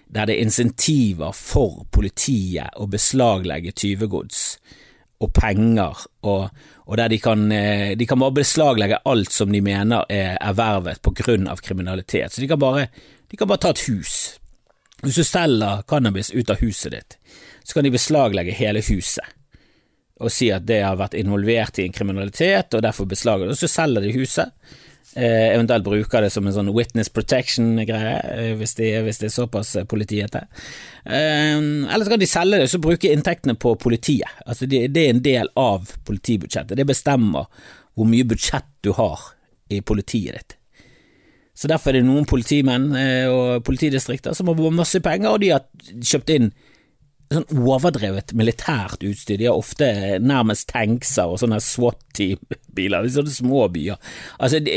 [0.09, 4.43] der det er insentiver for politiet å beslaglegge tyvegods
[5.19, 6.47] og penger, og,
[6.89, 11.05] og der de kan, eh, de kan, bare beslaglegge alt som de mener er ervervet
[11.05, 12.33] av kriminalitet.
[12.33, 12.87] Så de kan bare,
[13.29, 14.39] de kan bare ta et hus.
[15.03, 17.17] Hvis du selger cannabis ut av huset ditt,
[17.63, 19.35] så kan de beslaglegge hele huset
[20.19, 23.55] og si at det har vært involvert i en kriminalitet, og derfor beslaglegger det.
[23.55, 24.51] Og så selger de huset,
[25.15, 29.73] eh, eventuelt bruker det som en sånn witness protection-greie, eh, hvis, hvis, det er såpass
[29.73, 30.45] politiet politiete.
[31.05, 34.39] Eh, eller så kan de selge det så bruke inntektene på politiet.
[34.45, 36.77] Altså det, det er en del av politibudsjettet.
[36.77, 37.49] Det bestemmer
[37.97, 39.19] hvor mye budsjett du har
[39.69, 40.55] i politiet ditt.
[41.59, 45.51] Så Derfor er det noen politimenn eh, og politidistrikter som har masse penger, og de
[45.51, 45.65] har
[45.99, 46.53] kjøpt inn
[47.29, 49.37] sånn overdrevet militært utstyr.
[49.37, 49.87] De har ofte
[50.23, 53.99] nærmest tankser og sånne SWAT-biler sånne små byer.
[54.39, 54.75] Altså, de,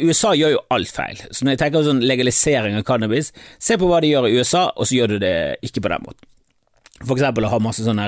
[0.00, 1.20] USA gjør jo alt feil.
[1.30, 4.68] Så når jeg tenker sånn legalisering av cannabis, se på hva de gjør i USA,
[4.72, 5.36] og så gjør du det
[5.68, 6.28] ikke på den måten.
[7.02, 8.00] For eksempel å ha masse sånn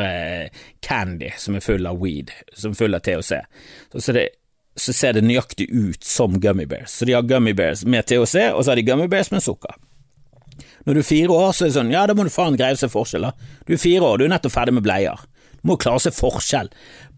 [0.85, 3.41] candy som er full av weed, som er full av THC.
[3.99, 4.29] Så, det,
[4.79, 6.95] så ser det nøyaktig ut som gummy bears.
[6.95, 9.77] Så de har gummy bears med THC, og så har de gummy bears med sukker.
[10.85, 12.77] Når du er fire år, så er det sånn, ja, da må du faen greie
[12.77, 13.55] å se forskjell, da.
[13.65, 15.25] Du er fire år, du er nettopp ferdig med bleier.
[15.63, 16.69] Du må klare å se forskjell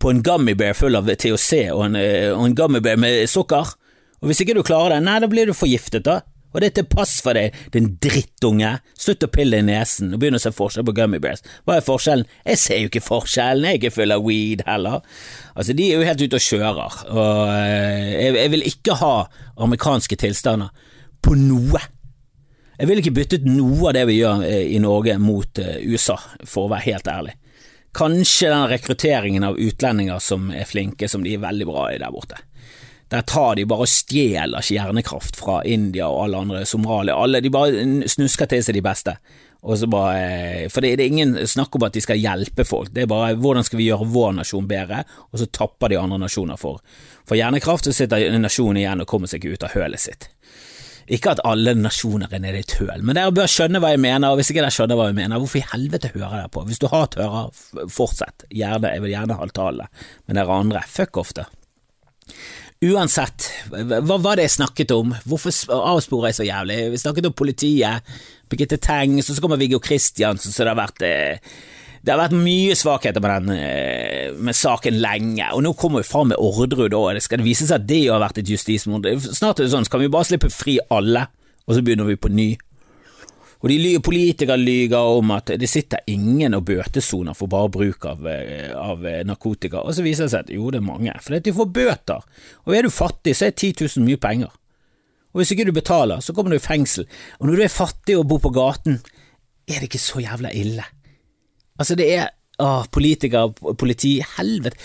[0.03, 3.75] på en gummibear full av THC og en, eh, og en gummibear med sukker.
[4.23, 6.21] Og hvis ikke du klarer det, nei, da blir du forgiftet, da.
[6.55, 8.71] Og det er til pass for deg, din drittunge.
[8.97, 11.43] Slutt å pille i nesen og begynn å se forskjell på gummibears.
[11.67, 12.31] Hva er forskjellen?
[12.47, 15.03] Jeg ser jo ikke forskjellen, jeg er ikke full av weed heller.
[15.53, 19.13] Altså, de er jo helt ute og kjører, og eh, jeg, jeg vil ikke ha
[19.67, 20.73] amerikanske tilstander
[21.27, 21.83] på noe.
[22.77, 25.79] Jeg vil ikke bytte ut noe av det vi gjør eh, i Norge mot eh,
[25.89, 27.33] USA, for å være helt ærlig.
[27.97, 32.13] Kanskje den rekrutteringen av utlendinger som er flinke, som de er veldig bra i der
[32.13, 32.43] borte.
[33.09, 37.53] Der tar de bare og stjeler hjernekraft fra India og alle andre, Somalia, alle, de
[37.55, 39.17] bare snusker til seg de beste.
[39.65, 43.07] Bare, eh, for det, det, er ingen snakk om at de skal hjelpe folk, det
[43.07, 45.01] er bare hvordan skal vi gjøre vår nasjon bedre,
[45.33, 46.85] og så tapper de andre nasjoner for,
[47.25, 50.29] for hjernekraft, så sitter nasjonen igjen og kommer seg ikke ut av hølet sitt.
[51.07, 54.03] Ikke at alle nasjoner er nede i et høl, men dere bør skjønne hva jeg
[54.03, 56.65] mener, og hvis ikke dere skjønner hva jeg mener, hvorfor i helvete hører dere på?
[56.67, 57.51] Hvis du har tører,
[57.95, 59.87] fortsett, gjerne, jeg vil gjerne ha tale,
[60.27, 61.47] men dere andre, fuck off det.
[62.85, 65.15] Uansett, hva var det jeg snakket om?
[65.25, 66.81] Hvorfor avsporer jeg så jævlig?
[66.93, 68.17] Vi snakket om politiet,
[68.51, 71.55] Birgitte Tengs, og så kommer Viggo Kristiansen, så det har vært eh,
[72.07, 76.07] det har vært mye svakheter med, den, eh, med saken lenge, og nå kommer vi
[76.07, 77.19] fram med Orderud òg.
[77.19, 79.09] Skal det vise seg at det har vært et justismord?
[79.27, 81.25] Snart er det sånn, så kan vi bare slippe fri alle,
[81.67, 82.47] og så begynner vi på ny.
[83.65, 88.25] Og de Politikere lyver om at det sitter ingen og bøtesoner for bare bruk av,
[88.31, 91.41] eh, av, eh, narkotika, og så viser det seg at jo, det er mange, for
[91.41, 92.23] de får bøter,
[92.67, 94.53] og er du fattig, så er 10 000 mye penger.
[95.35, 97.09] Og hvis ikke du betaler, så kommer du i fengsel,
[97.41, 99.03] og når du er fattig og bor på gaten,
[99.67, 100.85] er det ikke så jævla ille.
[101.79, 104.79] Altså, det er Åh, politikere, politi, helvete.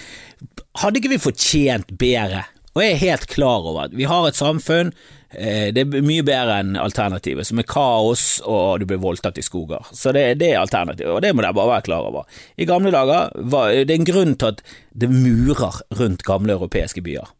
[0.81, 2.43] Hadde ikke vi fortjent bedre?
[2.75, 4.91] Og jeg er helt klar over at vi har et samfunn,
[5.31, 9.43] eh, det er mye bedre enn alternativet, som er kaos og du blir voldtatt i
[9.43, 9.87] skoger.
[9.95, 12.27] Så det, det er alternativet, og det må dere bare være klar over.
[12.59, 17.31] I gamle dager var det en grunn til at det murer rundt gamle europeiske byer.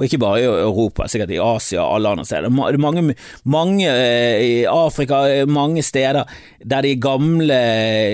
[0.00, 2.48] Og ikke bare i Europa, sikkert i Asia og alle andre steder.
[2.48, 6.24] Det mange, mange eh, i Afrika, mange steder
[6.64, 7.60] der de gamle,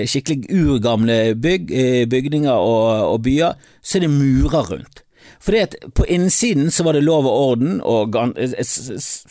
[0.03, 1.71] skikkelig urgamle bygg,
[2.11, 5.06] bygninger og, og byer, så er det murer rundt.
[5.47, 8.17] Fordi at på innsiden så var det lov og orden og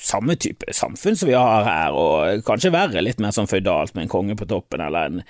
[0.01, 4.07] samme type samfunn som vi har her, og kanskje verre, litt mer sånn føydalt med
[4.07, 5.21] en konge på toppen, eller, en,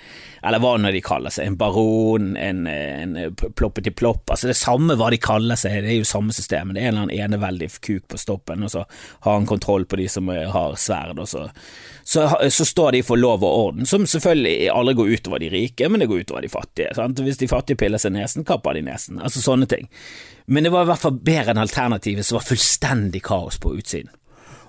[0.47, 4.95] eller hva nå de kaller seg, en baron, en, en ploppeti plopp, altså det samme
[4.95, 7.69] hva de kaller seg, det er jo samme system, det er en eller annen eneveldig
[7.81, 8.85] kuk på stoppen, og så
[9.27, 11.43] har han kontroll på de som har sverd, og så,
[12.07, 15.91] så, så står de for lov og orden, som selvfølgelig aldri går utover de rike,
[15.91, 17.19] men det går utover de fattige, sant?
[17.27, 19.91] hvis de fattige piller seg nesen, kapper de nesen, altså sånne ting.
[20.47, 24.13] Men det var i hvert fall bedre enn alternativet, som var fullstendig kaos på utsiden.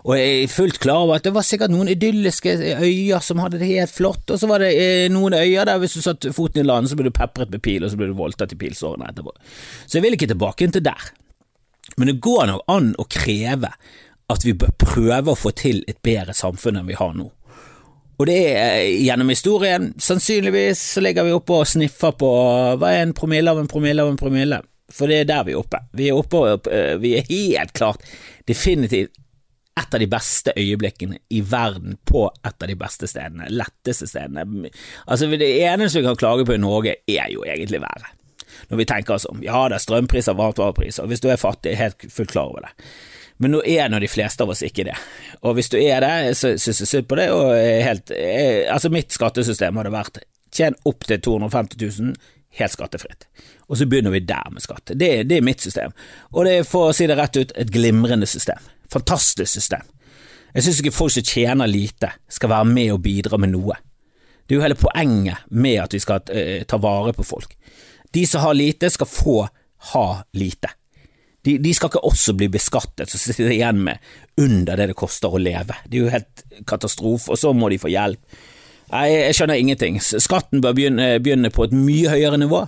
[0.08, 3.58] Og jeg er fullt klar over at det var sikkert noen idylliske øyer som hadde
[3.60, 6.62] det helt flott, og så var det eh, noen øyer der hvis du satte foten
[6.62, 9.10] i land, så ble du pepret med pil, og så ble du voldtatt i pilsårene
[9.10, 9.34] etterpå.
[9.84, 11.10] Så jeg vil ikke tilbake til der.
[11.98, 13.72] Men det går nok an å kreve
[14.28, 17.28] at vi bør prøve å få til et bedre samfunn enn vi har nå.
[18.18, 19.92] Og det er eh, gjennom historien.
[20.02, 22.32] Sannsynligvis så ligger vi oppe og sniffer på
[22.80, 24.62] hva er en promille av en promille av en promille.
[24.92, 25.80] For det er der vi er oppe.
[25.96, 28.04] Vi er oppe eh, vi er helt klart
[28.48, 29.16] definitivt
[29.78, 34.70] et av de beste øyeblikkene i verden på et av de beste stedene, letteste stedene.
[35.06, 38.08] Altså Det eneste vi kan klage på i Norge, er jo egentlig været.
[38.68, 39.42] Når vi tenker oss om.
[39.44, 42.72] Ja, det er strømpriser, varmtvarepriser, hvis du er fattig, helt fullt klar over det.
[43.38, 44.96] Men nå er nå de fleste av oss ikke det.
[45.46, 48.10] Og hvis du er det, så syns jeg synd på det, og helt
[48.72, 50.18] Altså, mitt skattesystem hadde vært
[50.54, 52.16] tjen opp til 250 000,
[52.58, 53.26] helt skattefritt.
[53.68, 54.94] Og så begynner vi der med skatt.
[54.94, 55.94] Det, det er mitt system,
[56.32, 58.60] og det er for å si det rett ut et glimrende system.
[58.92, 59.84] Fantastisk system.
[60.54, 63.76] Jeg synes ikke folk som tjener lite, skal være med og bidra med noe.
[64.48, 67.52] Det er jo hele poenget med at vi skal uh, ta vare på folk.
[68.16, 69.42] De som har lite, skal få
[69.92, 70.70] ha lite.
[71.44, 74.00] De, de, skal ikke også bli beskattet, så sitter de igjen med
[74.40, 75.76] under det det koster å leve.
[75.86, 78.40] Det er jo helt katastrofe, og så må de få hjelp
[78.88, 79.98] Nei, jeg skjønner ingenting.
[80.00, 82.62] Skatten bør begynne, begynne på et mye høyere nivå.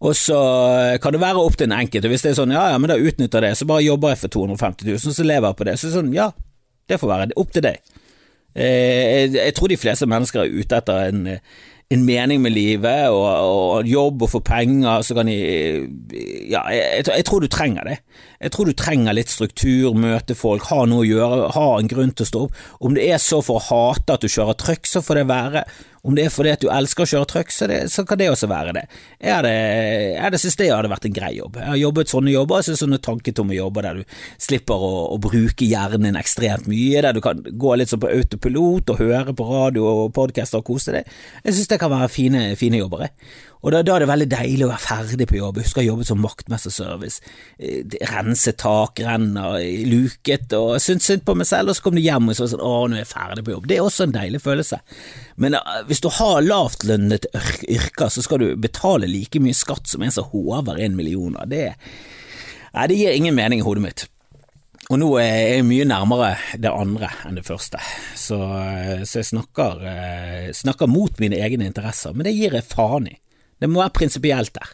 [0.00, 0.36] Og så
[1.02, 2.08] kan det være opp til en enkelte.
[2.08, 4.32] hvis det er sånn ja, ja, men da utnytter det, så bare jobber jeg for
[4.32, 5.74] 250 000, så lever jeg på det.
[5.78, 6.30] Så sånn, ja,
[6.88, 7.82] det får være opp til deg.
[8.56, 11.26] Eh, jeg tror de fleste mennesker er ute etter en
[11.90, 15.38] en mening med livet og, og, jobb og få penger, så kan de
[16.50, 17.96] Ja, jeg, jeg, tror du trenger det.
[18.40, 22.14] Jeg tror du trenger litt struktur, møte folk, ha noe å gjøre, ha en grunn
[22.14, 22.60] til å stå opp.
[22.86, 25.64] Om det er så for å hate at du kjører trøkk, så får det være.
[26.02, 28.48] Om det er fordi at du elsker å kjøre truck, så, så kan det også
[28.48, 28.84] være det.
[29.20, 31.58] Jeg hadde, jeg hadde syntes det hadde vært en grei jobb.
[31.60, 35.68] Jeg har jobbet sånne jobber, altså sånne tanketomme jobber der du slipper å, å, bruke
[35.68, 39.48] hjernen din ekstremt mye, der du kan gå litt sånn på autopilot og høre på
[39.50, 41.14] radio og podkaster og kose deg.
[41.44, 43.04] Jeg synes det kan være fine, fine jobber.
[43.04, 43.16] Jeg.
[43.60, 45.58] Og da, da, er det veldig deilig å være ferdig på jobb.
[45.60, 47.32] Jeg husker jeg jobbet som vaktmesterservice.
[47.60, 49.58] Eh, rense tak, renner,
[49.90, 52.52] luket og syntes synd på meg selv, og så kom du hjem og så var
[52.54, 53.68] sånn å, nå er jeg ferdig på jobb.
[53.68, 54.80] Det er også en deilig følelse.
[55.40, 57.26] Men uh, hvis du har lavtlønnet
[57.64, 61.48] yrker, så skal du betale like mye skatt som en som håver en millioner.
[61.48, 61.66] Det,
[62.76, 64.06] nei, det gir ingen mening i hodet mitt.
[64.90, 67.78] Og nå er jeg mye nærmere det andre enn det første,
[68.18, 69.84] så, eh, så jeg snakker,
[70.56, 73.14] snakker mot mine egne interesser, men det gir jeg faen i.
[73.62, 74.72] Det må være prinsipielt der.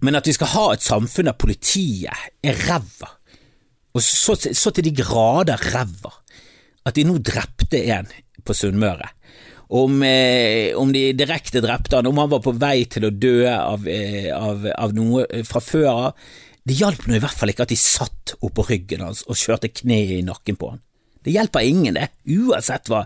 [0.00, 3.10] Men at vi skal ha et samfunn der politiet er ræva,
[3.96, 6.12] og så, så, til de grader ræva,
[6.86, 8.08] at de nå drepte en
[8.46, 9.10] på Sunnmøre.
[9.76, 13.40] Om, eh, om, de direkte drepte han, om han var på vei til å dø
[13.50, 16.28] av, eh, av, av noe fra før av.
[16.66, 19.70] Det hjalp nå i hvert fall ikke at de satt oppå ryggen hans og kjørte
[19.74, 20.82] kneet i nakken på han.
[21.26, 23.02] Det hjelper ingen, det, uansett hva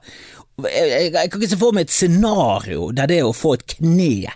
[0.69, 3.65] jeg, jeg, jeg, kan ikke se for meg et scenario der det å få et
[3.79, 4.29] kne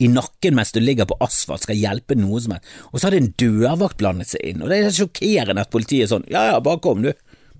[0.00, 3.20] i nakken mens du ligger på asfalt skal hjelpe noe som helst, og så hadde
[3.22, 6.58] en dørvakt blandet seg inn, og det er sjokkerende at politiet er sånn, ja ja,
[6.64, 7.12] bare kom du,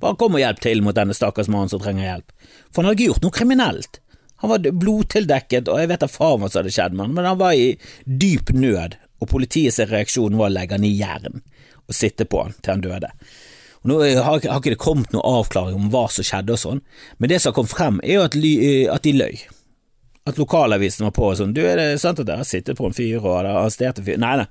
[0.03, 2.35] bare kom og hjelp til mot denne stakkars mannen som trenger hjelp,
[2.71, 4.01] for han hadde ikke gjort noe kriminelt.
[4.45, 7.29] Han var blodtildekket, og jeg vet da faen hva som hadde skjedd med han, men
[7.31, 11.41] han var i dyp nød, og politiets reaksjon var å legge han i jern
[11.87, 13.13] og sitte på han til han døde.
[13.87, 16.81] Nå har, har ikke det kommet noen avklaring om hva som skjedde og sånn,
[17.23, 19.45] men det som kommet frem, er jo at, eh, at de løy.
[20.27, 22.89] At lokalavisen var på og sånn, du er det sant at dere har sittet på
[22.89, 24.19] en fyr og arrestert en fyr?
[24.19, 24.49] Nei, nei.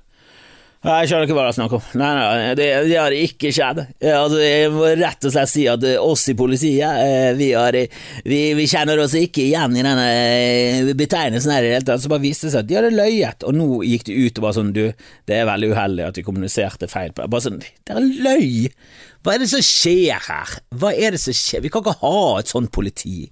[0.86, 1.86] Jeg skjønner ikke hva det er snakk om.
[1.98, 3.80] Nei, nei, det, det har ikke skjedd.
[4.06, 7.78] Altså, jeg må rett og slett si at eh, oss i politiet, eh, vi, har,
[8.22, 12.04] vi, vi kjenner oss ikke igjen i denne betegnelsen her i det hele tatt.
[12.04, 14.46] Så bare viste det seg at de hadde løyet, og nå gikk de ut og
[14.46, 14.84] bare sånn, du,
[15.26, 18.70] det er veldig uheldig at vi kommuniserte feil Bare sånn, dere løy!
[19.26, 20.56] Hva er det som skjer her?
[20.78, 21.64] Hva er det som skjer?
[21.64, 23.26] Vi kan ikke ha et sånt politi.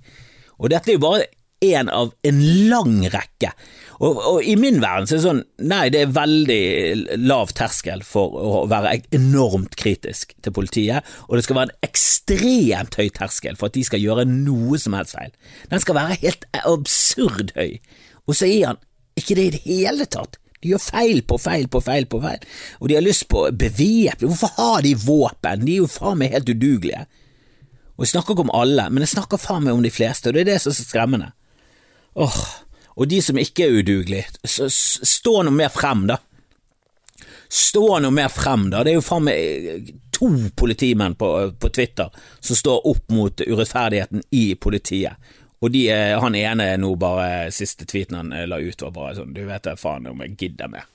[0.59, 1.29] Og dette er jo bare
[1.65, 3.53] en av en lang rekke.
[4.01, 8.03] Og, og, i min verden så er det sånn, nei, det er veldig lav terskel
[8.07, 13.59] for å være enormt kritisk til politiet, og det skal være en ekstremt høy terskel
[13.61, 15.35] for at de skal gjøre noe som helst feil.
[15.71, 17.79] Den skal være helt absurd høy,
[18.27, 18.83] og så er han
[19.21, 20.41] ikke det i det hele tatt.
[20.65, 22.49] De gjør feil på feil på feil på feil,
[22.81, 24.31] og de har lyst på bevæpning.
[24.31, 25.67] Hvorfor har de våpen?
[25.67, 27.05] De er jo faen meg helt udugelige.
[27.95, 30.35] Og jeg snakker ikke om alle, men jeg snakker faen meg om de fleste, og
[30.35, 31.29] det er det som er skremmende.
[32.17, 32.41] Åh,
[32.95, 36.21] og de som ikke er udugelige, stå noe mer frem, da.
[37.51, 38.83] Stå noe mer frem, da.
[38.85, 43.43] Det er jo faen meg eh, to politimenn på, på Twitter som står opp mot
[43.43, 45.35] urettferdigheten i politiet.
[45.65, 45.87] Og de,
[46.21, 49.67] han ene nå bare siste tweeten han eh, la ut, var bare sånn Du vet
[49.67, 50.89] da faen om jeg gidder mer.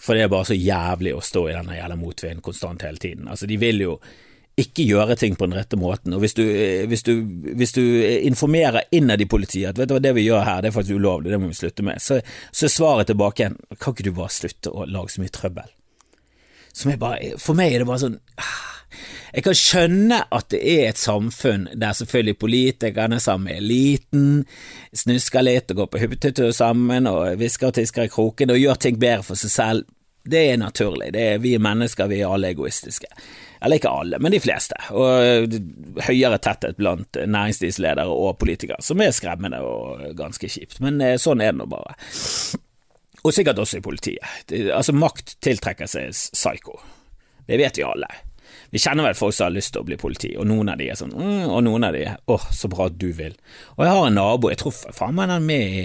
[0.00, 3.28] For det er bare så jævlig å stå i denne jævla motvinden konstant hele tiden.
[3.30, 3.98] Altså, de vil jo
[4.60, 6.14] ikke gjøre ting på den rette måten.
[6.14, 6.44] Og hvis du,
[6.88, 7.12] hvis du,
[7.58, 7.82] hvis du
[8.28, 11.00] informerer innad i politiet at vet du hva, det vi gjør her, det er faktisk
[11.00, 12.20] ulovlig, det må vi slutte med, så,
[12.54, 15.72] så er svaret tilbake igjen kan ikke du bare slutte å lage så mye trøbbel?
[16.98, 18.62] Bare, for meg er det bare sånn ah,
[19.36, 24.26] Jeg kan skjønne at det er et samfunn der selvfølgelig politikerne sammen med eliten
[24.94, 28.80] snusker litt og går på hyttetur sammen og hvisker og tisker i kroken og gjør
[28.82, 29.90] ting bedre for seg selv.
[30.24, 31.12] Det er naturlig.
[31.14, 33.10] Det er, vi er mennesker, vi er alle egoistiske.
[33.64, 34.76] Eller ikke alle, men de fleste.
[34.92, 35.54] Og
[36.04, 40.82] høyere tetthet blant næringslivsledere og politikere, som er skremmende og ganske kjipt.
[40.84, 41.96] Men eh, sånn er det nå bare.
[43.24, 44.52] Og sikkert også i politiet.
[44.68, 46.76] Altså, makt tiltrekker seg psyko.
[47.48, 48.10] Det vet vi alle.
[48.74, 50.88] Vi kjenner vel folk som har lyst til å bli politi, og noen av de
[50.90, 53.36] er sånn mm, og noen av de er åh, så bra at du vil.
[53.76, 55.84] Og jeg har en nabo, jeg tror faen meg han er med i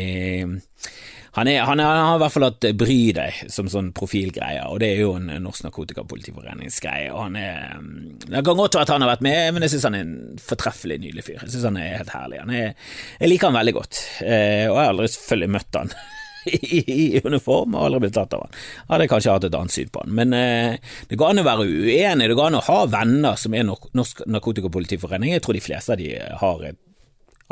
[1.40, 4.66] han, er, han, er, han, har i hvert fall hatt Bry deg som sånn profilgreie,
[4.68, 7.10] og det er jo en Norsk Narkotikapolitiforeningsgreie.
[7.14, 7.80] Og han er
[8.26, 10.40] Det kan godt være at han har vært med, men jeg syns han er en
[10.44, 11.42] fortreffelig nydelig fyr.
[11.46, 12.42] Jeg syns han er helt herlig.
[12.44, 15.94] Er, jeg liker han veldig godt, eh, og jeg har aldri selvfølgelig møtt han.
[16.50, 18.60] I, uniform og aldri blitt tatt av han.
[18.92, 20.14] Hadde kanskje hatt et annet syn på han.
[20.20, 23.56] Men eh, det går an å være uenig, det går an å ha venner som
[23.56, 25.36] er Norsk Narkotikapolitiforening.
[25.36, 26.12] Jeg tror de fleste av de
[26.44, 26.66] har,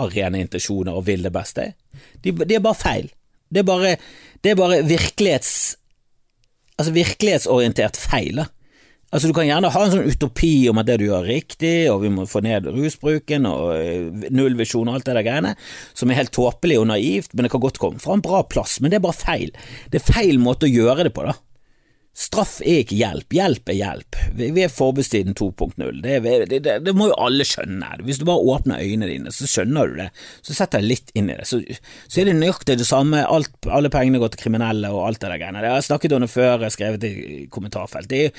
[0.01, 1.71] har rene intensjoner og vil det beste.
[2.23, 3.13] De, de er bare feil.
[3.49, 3.95] Det er bare,
[4.43, 5.77] det er bare virkelighets,
[6.77, 8.43] altså virkelighetsorientert feil.
[9.07, 11.75] Altså Du kan gjerne ha en sånn utopi om at det du gjør er riktig,
[11.87, 15.53] og vi må få ned rusbruken og eh, nullvisjon og alt det der greiene,
[15.95, 18.81] som er helt tåpelig og naivt, men det kan godt komme fra en bra plass.
[18.83, 19.53] Men det er bare feil.
[19.93, 21.37] Det er feil måte å gjøre det på, da.
[22.17, 24.17] Straff er ikke hjelp, hjelp er hjelp.
[24.39, 27.91] Vi er forbudstiden 2.0, det, det, det, det, må jo alle skjønne.
[28.07, 30.07] Hvis du bare åpner øynene dine, så skjønner du det.
[30.41, 31.45] Så setter jeg litt inn i det.
[31.45, 31.61] Så,
[32.09, 35.29] så er det nøyaktig det samme, Alt, alle pengene går til kriminelle og alt det
[35.29, 35.61] der greiene.
[35.61, 38.09] Jeg har snakket om det før, jeg skrevet i kommentarfelt.
[38.09, 38.33] Det,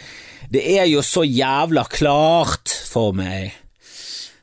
[0.50, 3.54] det er jo så jævla klart for meg.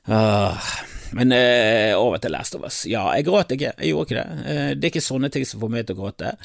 [0.08, 0.74] Åh.
[1.17, 2.86] men øh, over til Last of Us.
[2.88, 4.43] Ja, jeg gråt ikke, jeg gjorde ikke det.
[4.45, 6.38] Uh, det er ikke sånne ting som får meg til å gråte.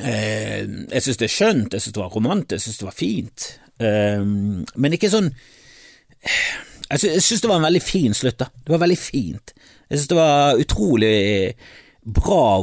[0.00, 2.96] Eh, jeg syns det er skjønt, jeg syns det var romantisk, jeg syns det var
[2.96, 3.46] fint,
[3.84, 5.28] eh, men ikke sånn
[6.92, 8.46] Jeg syns det var en veldig fin slutt, da.
[8.52, 9.54] Det var veldig fint.
[9.88, 11.14] Jeg syns det var utrolig
[12.02, 12.60] bra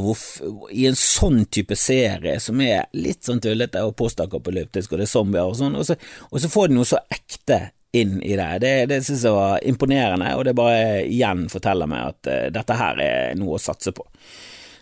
[0.70, 5.12] i en sånn type serie som er litt sånn tullete og postakapolyptisk, og det er
[5.12, 5.96] zombier og sånn, og så,
[6.30, 7.60] og så får de noe så ekte
[7.96, 8.50] inn i det.
[8.62, 12.78] Det, det syns jeg var imponerende, og det bare igjen forteller meg at uh, dette
[12.78, 14.06] her er noe å satse på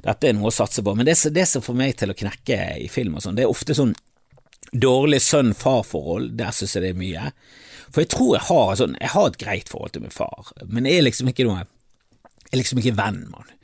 [0.08, 0.94] dette er noe å satse på.
[0.96, 3.52] Men det, det som får meg til å knekke i film og sånn, det er
[3.52, 3.94] ofte sånn
[4.72, 6.32] dårlig sønn-far-forhold.
[6.38, 7.30] Der syns jeg det er mye.
[7.88, 10.88] For jeg tror jeg har, sånn, jeg har et greit forhold til min far, men
[10.88, 11.64] jeg er liksom ikke noe
[12.48, 13.54] Jeg er liksom ikke venn med han.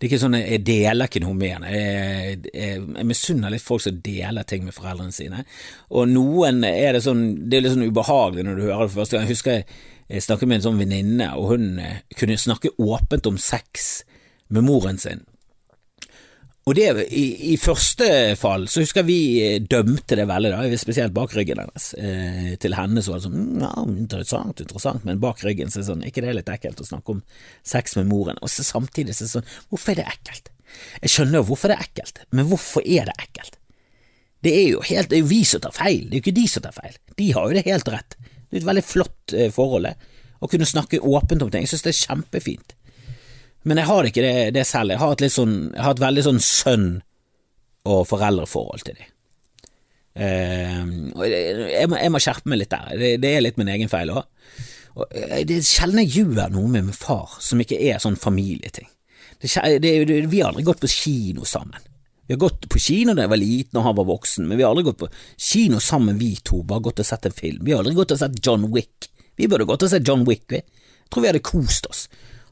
[0.00, 1.64] Det er ikke sånn, Jeg deler ikke noe med han.
[1.68, 5.42] Jeg, jeg, jeg misunner litt folk som deler ting med foreldrene sine.
[5.92, 9.16] Og noen er det sånn Det er litt sånn ubehagelig når du hører det første
[9.16, 9.26] gang.
[9.28, 9.66] Jeg husker jeg,
[10.08, 13.90] jeg snakket med en sånn venninne, og hun eh, kunne snakke åpent om sex
[14.48, 15.20] med moren sin.
[16.68, 18.06] Og det, i, i, første
[18.38, 21.86] fall så husker vi eh, dømte det veldig, da, spesielt bak ryggen hennes.
[21.96, 25.80] Eh, til henne så var det sånn mm, ja, interessant, interessant, men bak ryggen så
[25.80, 27.22] er det sånn, ikke det er litt ekkelt å snakke om
[27.66, 28.38] sex med moren?
[28.44, 30.52] Og så samtidig så er det sånn, hvorfor er det ekkelt?
[31.00, 33.56] Jeg skjønner jo hvorfor det er ekkelt, men hvorfor er det ekkelt?
[34.44, 36.38] Det er jo helt, det er jo vi som tar feil, det er jo ikke
[36.38, 37.00] de som tar feil.
[37.16, 38.16] De har jo det helt rett.
[38.20, 39.90] Det er et veldig flott eh, forhold.
[40.40, 41.64] Å kunne snakke åpent om ting.
[41.66, 42.72] Jeg synes det er kjempefint.
[43.68, 44.94] Men jeg har ikke det, det selv.
[44.94, 47.00] Jeg har et, sånn, jeg har et veldig sånn sønn-
[47.88, 49.16] og foreldreforhold til dem.
[50.20, 52.90] Uh, jeg, må, jeg, må, skjerpe meg litt der.
[52.98, 54.24] Det, det er litt min egen feil òg.
[55.08, 58.88] Eh, det er sjelden jeg gjør noe med min far som ikke er sånn familieting.
[59.40, 59.48] Det,
[59.80, 59.94] det,
[60.28, 61.78] vi har aldri gått på kino sammen.
[62.26, 64.62] Vi har gått på kino da jeg var liten og han var voksen, men vi
[64.62, 67.64] har aldri gått på kino sammen, vi to, bare gått og sett en film.
[67.66, 69.08] Vi har aldri gått og sett John Wick.
[69.40, 70.60] Vi burde gått og sett John Wick, vi.
[70.60, 72.04] Jeg tror vi hadde kost oss.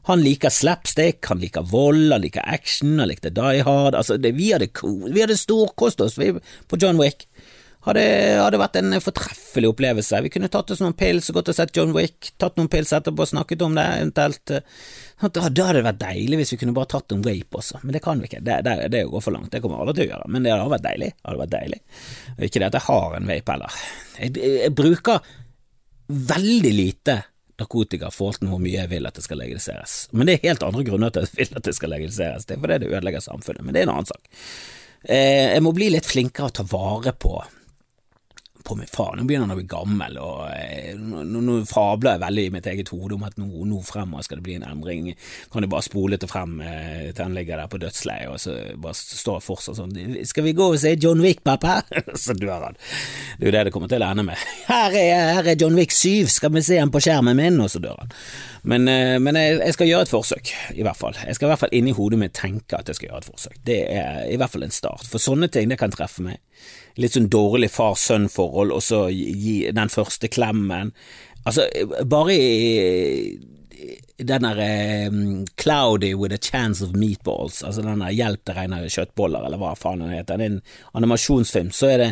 [0.07, 3.97] Han liker slapstick, han liker vold, han liker action, han likte Die Hard.
[3.99, 4.71] Altså, det, vi hadde,
[5.09, 7.27] vi hadde storkost oss på John Wick.
[7.87, 8.01] Hadde,
[8.35, 10.19] hadde vært en fortreffelig opplevelse.
[10.25, 12.91] Vi kunne tatt oss noen pils og gått og sett John Wick, tatt noen pils
[12.95, 14.51] etterpå og snakket om det, eventuelt.
[14.51, 17.95] Da, da hadde det vært deilig hvis vi kunne bare tatt en rape også, men
[17.95, 18.43] det kan vi ikke.
[18.43, 20.73] Det, det, det går for langt, det kommer alle til å gjøre, men det hadde
[20.75, 21.09] vært deilig.
[21.15, 21.81] Det hadde vært deilig.
[22.49, 23.81] Ikke det at jeg har en vape heller.
[24.19, 25.33] Jeg, jeg bruker
[26.09, 27.19] veldig lite
[27.61, 29.99] narkotika i forhold til hvor mye jeg vil at det skal legaliseres.
[30.11, 32.47] Men det er helt andre grunner til at jeg vil at det skal legaliseres.
[32.49, 34.43] Det er fordi det ødelegger samfunnet, men det er en annen sak.
[35.03, 37.37] Eh, jeg må bli litt flinkere å ta vare på
[38.63, 39.15] på min far.
[39.15, 42.67] Nå begynner han å bli gammel, og eh, nå, nå fabler jeg veldig i mitt
[42.69, 45.11] eget hode om at nå, nå fremover skal det bli en endring.
[45.53, 48.57] Kan du bare spole til frem eh, til han ligger der på dødsleiet, og så
[48.81, 49.95] bare står fortsatt sånn
[50.27, 51.79] Skal vi gå og se John Wick, pappa?
[52.25, 52.79] så dør han.
[53.39, 54.47] Det er jo det det kommer til å ende med.
[54.69, 57.57] Her er, her er John Wick 7, skal vi se han på skjermen min?
[57.63, 58.13] Og så dør han.
[58.69, 61.17] Men, eh, men jeg, jeg, skal gjøre et forsøk, i hvert fall.
[61.23, 63.57] Jeg skal i hvert fall inni hodet mitt tenke at jeg skal gjøre et forsøk.
[63.65, 65.07] Det er i hvert fall en start.
[65.09, 66.43] For sånne ting, det kan treffe meg
[66.99, 70.91] litt sånn dårlig far-sønn-forhold, og så gi den første klemmen.
[71.47, 71.65] Altså,
[72.09, 73.39] bare i
[74.19, 78.87] den derre um, Cloudy with a chance of meatballs, altså den der Hjelp, det regner
[78.91, 80.63] kjøttboller, eller hva faen den heter, det er en
[80.99, 82.09] animasjonsfilm, så er det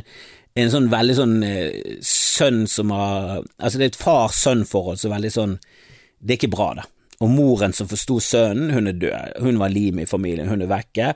[0.57, 5.29] en sånn veldig sånn uh, sønn som har Altså, det er et far-sønn-forhold så veldig
[5.33, 5.57] sånn
[6.17, 6.85] Det er ikke bra, da.
[7.21, 9.37] Og moren som forsto sønnen, hun er død.
[9.41, 11.11] Hun var lim i familien, hun er vekke.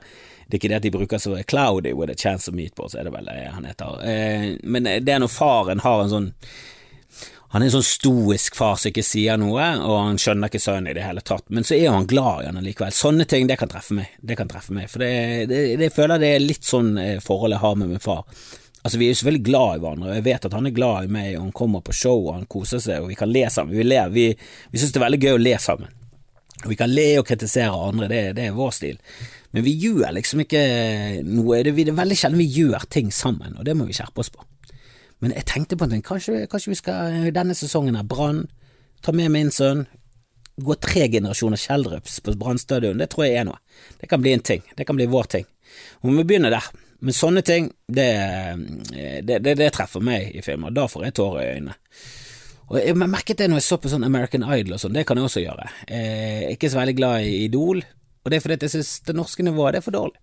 [0.52, 3.06] Det er ikke det at de bruker så Cloudy with a chance of meatballs, er
[3.08, 4.02] det vel han heter.
[4.04, 6.26] Eh, men det er når faren har en sånn
[7.54, 10.90] han er en sånn stoisk far som ikke sier noe, og han skjønner ikke sønnen
[10.92, 12.92] i det hele tatt, men så er han glad i han likevel.
[12.96, 14.12] Sånne ting, det kan treffe meg.
[14.20, 17.56] Det kan treffe meg, for det, det, det føler det er litt sånn eh, forhold
[17.56, 18.24] jeg har med min far.
[18.82, 21.08] Altså, vi er jo selvfølgelig glad i hverandre, og jeg vet at han er glad
[21.08, 23.44] i meg, og han kommer på show, og han koser seg, og vi kan le
[23.52, 23.76] sammen.
[23.76, 24.28] Vi, vi,
[24.68, 25.92] vi syns det er veldig gøy å le sammen.
[26.62, 28.98] Og vi kan le og kritisere andre, det, det er vår stil.
[29.52, 30.62] Men vi gjør liksom ikke
[31.28, 34.32] noe Det er veldig sjelden vi gjør ting sammen, og det må vi skjerpe oss
[34.32, 34.44] på.
[35.22, 38.46] Men jeg tenkte på en ting, kanskje, kanskje vi skal denne sesongen her, Brann,
[39.04, 39.84] ta med min sønn,
[40.62, 43.60] gå tre generasjoner Kjeldrups på Brann stadion, det tror jeg er noe.
[44.00, 45.46] Det kan bli en ting, det kan bli vår ting.
[46.02, 46.66] Og vi begynner der.
[47.02, 48.10] Men sånne ting, det,
[49.26, 51.78] det, det, det treffer meg i filmer, da får jeg tårer i øynene.
[52.72, 55.18] Og Jeg merket det når jeg så på sånn American Idol og sånn, det kan
[55.18, 55.66] jeg også gjøre.
[55.90, 57.82] Jeg er ikke så veldig glad i Idol,
[58.22, 60.18] og det er fordi jeg synes det norske nivået det er for dårlig.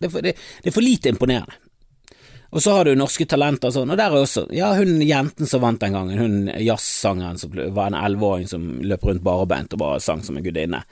[0.00, 1.56] Det er for, det, det er for lite imponerende.
[2.54, 5.48] Og så har du norske talenter og sånn, og der er også Ja, hun jenten
[5.50, 9.82] som vant den gangen, hun jazzsangeren som var en elleveåring som løp rundt barebeint og
[9.82, 10.84] bare sang som en gudinne.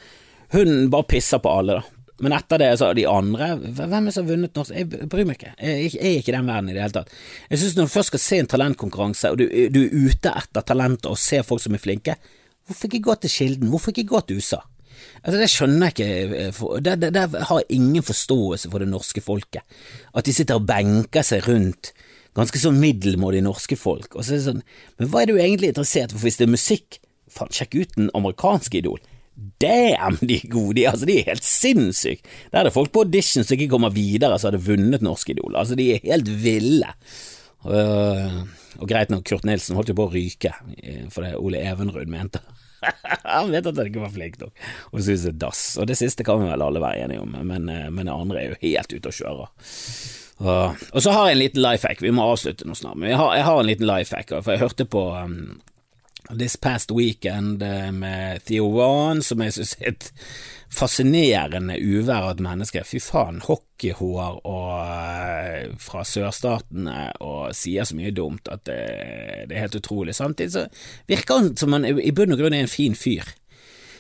[0.52, 2.04] Hun bare pisser på alle, da.
[2.22, 4.74] Men etter det, så de andre Hvem er det som har vunnet norsk?
[4.76, 5.54] Jeg bryr meg ikke.
[5.58, 7.10] Jeg, er ikke den verden i det hele tatt.
[7.50, 10.66] Jeg synes når du først skal se en talentkonkurranse, og du, du er ute etter
[10.68, 12.14] talenter og ser folk som er flinke,
[12.66, 13.72] hvorfor ikke gå til Kilden?
[13.72, 14.62] Hvorfor ikke gå til USA?
[15.24, 16.80] Altså, Det skjønner jeg ikke.
[16.84, 19.64] Der, der, der har jeg ingen forståelse for det norske folket.
[20.14, 21.94] At de sitter og benker seg rundt
[22.34, 24.12] ganske sånn middelmådige norske folk.
[24.14, 24.62] Og så er det sånn,
[24.98, 26.98] Men hva er du egentlig interessert for hvis det er musikk?
[27.34, 29.00] Faen, sjekk ut den amerikanske Idol.
[29.62, 30.76] Damn, de er gode!
[30.78, 32.26] De, altså, de er helt sinnssyke!
[32.52, 35.56] Der er det folk på audition som ikke kommer videre, som hadde vunnet Norsk Idol.
[35.58, 36.92] Altså, de er helt ville.
[37.64, 38.44] Og,
[38.78, 42.10] og greit nok, Kurt Nilsen holdt jo på å ryke fordi for det Ole Evenrud
[42.12, 42.42] mente.
[43.36, 45.64] han vet at han ikke var flink nok, og synes det er dass.
[45.80, 48.40] Og det siste kan vi vel alle være enige om, men, eh, men det andre
[48.40, 49.48] er jo helt ute å kjøre.
[50.44, 53.12] Og, og, så har jeg en liten life hack, vi må avslutte nå snart, men
[53.12, 55.36] jeg har, jeg har en liten life hack, for jeg hørte på um,
[56.32, 60.10] This Past Weekend uh, med Theo Wan, som jeg synes er et
[60.74, 62.82] fascinerende uværet menneske.
[62.88, 65.23] Fy faen, hockeyhår og uh,
[65.82, 68.80] fra sørstatene og sier så mye dumt at det,
[69.48, 70.16] det er helt utrolig.
[70.16, 70.66] Samtidig så
[71.10, 73.26] virker han som han i bunn og grunn er en fin fyr.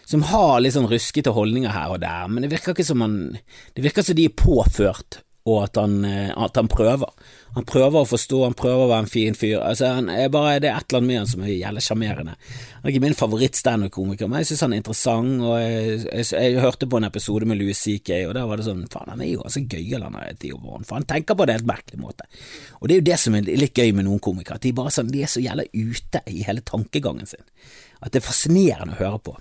[0.04, 3.38] Som har litt sånn ruskete holdninger her og der, men det virker ikke som han
[3.72, 7.10] Det virker som de er påført, og at han, uh, at han prøver.
[7.54, 9.60] Han prøver å forstå, han prøver å være en fin fyr.
[9.60, 12.34] Altså, han er bare, det er et eller annet med han som er jævlig sjarmerende.
[12.72, 15.36] Han er ikke min favoritt-standup-komiker, men jeg synes han er interessant.
[15.44, 18.66] Og jeg, jeg, jeg, hørte på en episode med Louis CK, og der var det
[18.66, 20.88] sånn Faen, han er jo ganske gøyal, han er Vaughn.
[20.88, 22.26] For han tenker på det helt merkelig måte.
[22.80, 24.96] Og det er jo det som er litt gøy med noen komikere, at de, bare
[24.96, 27.46] sånn, de er så jævla ute i hele tankegangen sin.
[28.00, 29.38] At det er fascinerende å høre på.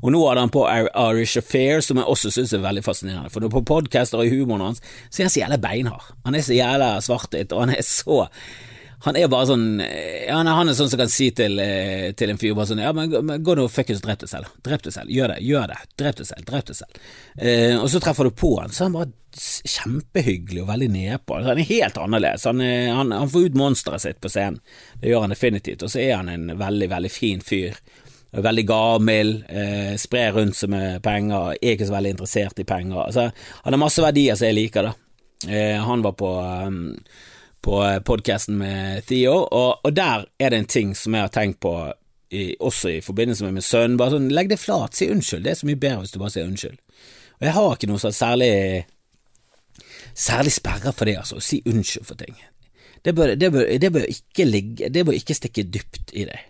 [0.00, 3.32] Og nå hadde han på Irish Affair, som jeg også synes er veldig fascinerende.
[3.34, 6.10] For på podcaster og i humoren hans så er han så jævla beinhard.
[6.24, 8.24] Han er så jævla svarthet, og han er så
[9.00, 12.40] han er bare sånn ja, Han er sånn som kan si til, eh, til en
[12.40, 14.50] fyr bare sånn Ja, men gå nå og fuckings drep deg selv.
[14.66, 15.12] Drep deg selv.
[15.14, 15.38] Gjør det.
[15.46, 15.78] Gjør det.
[16.00, 16.44] Drep deg selv.
[16.50, 17.00] Drep deg selv.
[17.38, 19.14] Eh, og så treffer du på han, så er han bare
[19.70, 21.38] kjempehyggelig og veldig nedpå.
[21.46, 22.44] Han er helt annerledes.
[22.50, 24.60] Han, er, han, han får ut monsteret sitt på scenen.
[25.00, 25.86] Det gjør han definitivt.
[25.86, 27.78] Og så er han en veldig, veldig fin fyr
[28.32, 33.00] veldig gavmild, eh, sprer rundt seg med penger, er ikke så veldig interessert i penger.
[33.06, 33.30] Altså,
[33.64, 34.94] han har masse verdier som jeg liker, da.
[35.48, 36.30] Eh, han var på,
[36.66, 36.96] um,
[37.60, 41.60] på podkasten med Theo, og, og, der er det en ting som jeg har tenkt
[41.60, 41.74] på
[42.30, 43.98] i, også i forbindelse med min sønn.
[43.98, 45.44] Bare sånn, legg det flat, si unnskyld.
[45.44, 46.78] Det er så mye bedre hvis du bare sier unnskyld.
[47.40, 48.54] Og jeg har ikke noe sånn særlig
[50.20, 52.34] Særlig sperrer for det, altså, å si unnskyld for ting.
[53.06, 56.49] Det bør, det, bør, det bør, ikke ligge Det bør ikke stikke dypt i deg.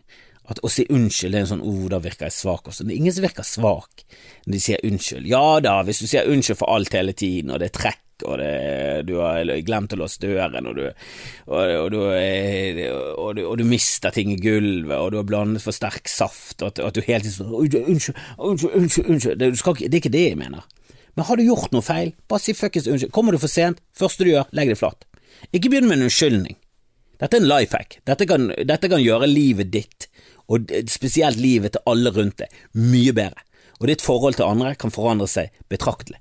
[0.50, 2.86] At å si unnskyld er en sånn ord, oh, da virker jeg svak også.
[2.86, 4.04] Det er ingen som virker svak
[4.46, 5.26] når de sier unnskyld.
[5.30, 8.36] Ja da, hvis du sier unnskyld for alt hele tiden, og det er trekk, og
[8.36, 8.48] det,
[9.08, 10.82] du har glemt å låse døren, og du,
[11.46, 15.64] og, og, du, og, du, og du mister ting i gulvet, og du har blandet
[15.64, 19.40] for sterk saft, og at, at du hele tiden sånn Unnskyld, unnskyld, unnskyld, unnskyld.
[19.40, 20.66] Det, ikke, det er ikke det jeg mener.
[21.16, 23.14] Men har du gjort noe feil, bare si fuckings unnskyld.
[23.14, 25.06] Kommer du for sent, første du gjør, legg deg flat.
[25.52, 26.58] Ikke begynn med en unnskyldning.
[27.20, 27.98] Dette er en life hack.
[28.08, 30.08] Dette kan, dette kan gjøre livet ditt,
[30.50, 33.44] og spesielt livet til alle rundt deg, mye bedre.
[33.80, 36.18] Og ditt forhold til andre kan forandre seg betraktelig.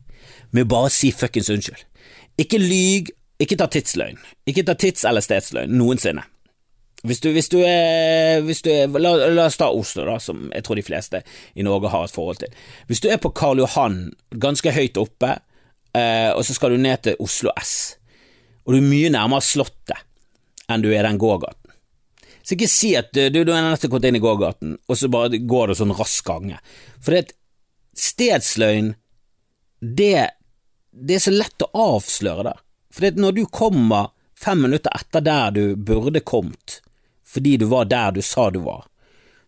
[0.55, 1.81] Med å bare si fuckings unnskyld.
[2.39, 4.19] Ikke lyg, ikke ta tidsløgn.
[4.47, 6.23] Ikke ta tids- eller stedsløgn noensinne.
[7.07, 10.49] Hvis du, hvis du, er, hvis du er la, la, oss ta Oslo, da, som
[10.51, 11.21] jeg tror de fleste
[11.55, 12.51] i Norge har et forhold til.
[12.89, 14.01] Hvis du er på Karl Johan,
[14.35, 15.37] ganske høyt oppe,
[15.95, 17.95] eh, og så skal du ned til Oslo S,
[18.67, 20.03] og du er mye nærmere Slottet
[20.69, 21.73] enn du er den gågaten.
[22.43, 25.41] Så ikke si at du, du er nettopp kommet inn i gågaten, og så bare
[25.45, 26.59] går det sånn rask gange.
[26.97, 27.35] For det er et
[27.99, 28.93] stedsløgn,
[29.79, 30.29] det,
[30.91, 32.55] det er så lett å avsløre det.
[32.93, 36.79] For det når du kommer fem minutter etter der du burde kommet,
[37.27, 38.87] fordi du var der du sa du var,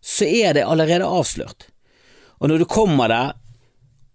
[0.01, 1.69] så er det allerede avslørt.
[2.41, 3.33] Og når du kommer der,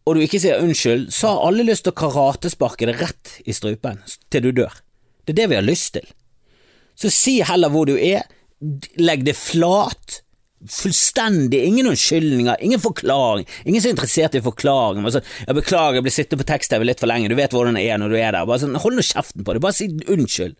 [0.06, 3.54] og du ikke sier unnskyld, så har alle lyst til å karatesparke det rett i
[3.54, 4.74] strupen til du dør.
[5.26, 6.06] Det er det vi har lyst til.
[6.96, 8.24] Så si heller hvor du er,
[9.00, 10.22] legg det flat.
[10.72, 15.04] Fullstendig, ingen unnskyldninger, ingen forklaring, ingen som er interessert i forklaring.
[15.04, 17.84] Altså, jeg beklager, jeg ble sittende på tekst-TV litt for lenge, du vet hvordan det
[17.86, 18.54] er når du er der.
[18.58, 20.56] Sånn, Hold nå kjeften på det, bare si unnskyld.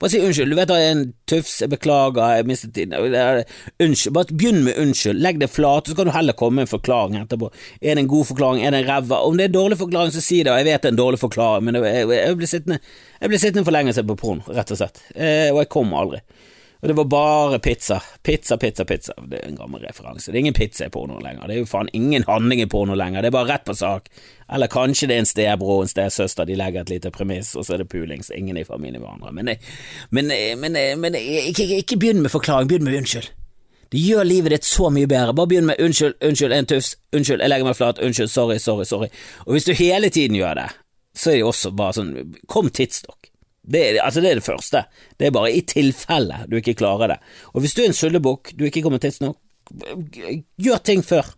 [0.00, 2.94] Bare si unnskyld, du vet jeg er en tufs, jeg beklager, jeg mistet tiden.
[2.96, 6.70] Unnskyld, bare begynn med unnskyld, legg det flat, så kan du heller komme med en
[6.70, 7.50] forklaring etterpå.
[7.82, 9.20] Er det en god forklaring, er det en ræva?
[9.28, 11.20] Om det er en dårlig forklaring, så si det, jeg vet det er en dårlig
[11.20, 12.80] forklaring, men jeg, blir sittende,
[13.36, 16.22] sittende for lenge siden på porno, rett og slett, eh, og jeg kom aldri.
[16.80, 18.02] Og det var bare pizza.
[18.22, 19.12] Pizza, pizza, pizza.
[19.28, 20.30] Det er en gammel referanse.
[20.30, 21.46] Det er ingen pizza i porno lenger.
[21.46, 23.20] Det er jo faen ingen handling i porno lenger.
[23.20, 24.08] Det er bare rett på sak.
[24.52, 27.66] Eller kanskje det er en stebror og en stesøster, de legger et lite premiss, og
[27.66, 28.30] så er det pulings.
[28.30, 29.32] ingen i familien med hverandre.
[29.32, 29.50] Men,
[30.10, 33.28] men, men, men ikke, ikke, begynn med forklaring, begynn med unnskyld.
[33.92, 35.34] Det gjør livet ditt så mye bedre.
[35.34, 38.84] Bare begynn med unnskyld, unnskyld, en tufs, unnskyld, jeg legger meg flat, unnskyld, sorry, sorry,
[38.84, 39.10] sorry.
[39.46, 40.68] Og hvis du hele tiden gjør det,
[41.14, 42.14] så er det også bare sånn,
[42.48, 43.29] kom tidsstokk.
[43.60, 44.84] Det, altså det er det første.
[45.18, 47.18] Det er bare i tilfelle du ikke klarer det.
[47.54, 49.38] Og hvis du er en sullebukk, du ikke kommer tidsnok,
[50.58, 51.34] gjør ting før.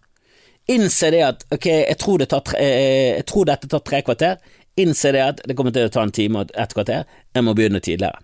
[0.70, 4.36] Innse det at ok, jeg tror, det tre, eh, jeg tror, dette tar tre kvarter.
[4.80, 7.08] Innse det at det kommer til å ta en time og et kvarter.
[7.34, 8.22] Jeg må begynne tidligere.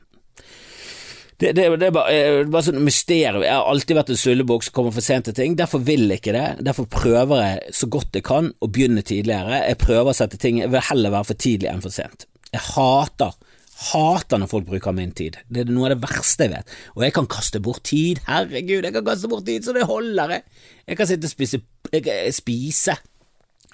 [1.39, 3.45] Det, det, det, er bare, eh, bare sånn mysterium.
[3.47, 5.59] Jeg har alltid vært en sullebukk som kommer for sent til ting.
[5.59, 6.47] Derfor vil jeg ikke det.
[6.67, 9.61] Derfor prøver jeg så godt jeg kan å begynne tidligere.
[9.67, 12.27] Jeg prøver å sette ting Jeg vil heller være for tidlig enn for sent.
[12.51, 13.37] Jeg hater
[13.79, 15.39] Hater når folk bruker min tid.
[15.47, 16.73] Det er noe av det verste jeg vet.
[16.97, 18.19] Og jeg kan kaste bort tid.
[18.27, 20.67] Herregud, jeg kan kaste bort tid så det holder, jeg.
[20.89, 21.63] Jeg kan sitte og spise
[21.93, 22.97] Jeg kan spise.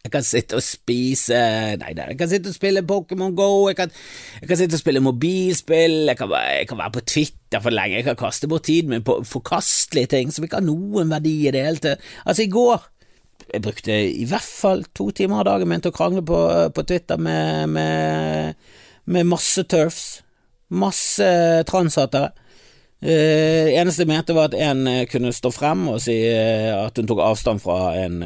[0.05, 1.39] Jeg kan sitte og spise
[1.81, 3.93] Nei, jeg kan sitte og spille Pokémon Go, jeg kan,
[4.43, 7.97] jeg kan, sitte og spille mobilspill, jeg kan, jeg kan, være på Twitter for lenge,
[7.97, 11.55] jeg kan kaste bort tid min på forkastelige ting som ikke har noen verdi i
[11.57, 12.05] det hele tatt.
[12.27, 12.91] Altså, i går
[13.55, 16.39] jeg brukte i hvert fall to timer av dagen min til å krangle på,
[16.75, 18.55] på Twitter med, med
[19.05, 20.23] med masse turfs,
[20.73, 21.29] masse
[21.69, 22.33] transhatere.
[23.05, 26.97] Uh, eneste jeg mente, var at en uh, kunne stå frem og si uh, at
[26.97, 28.23] hun tok avstand fra en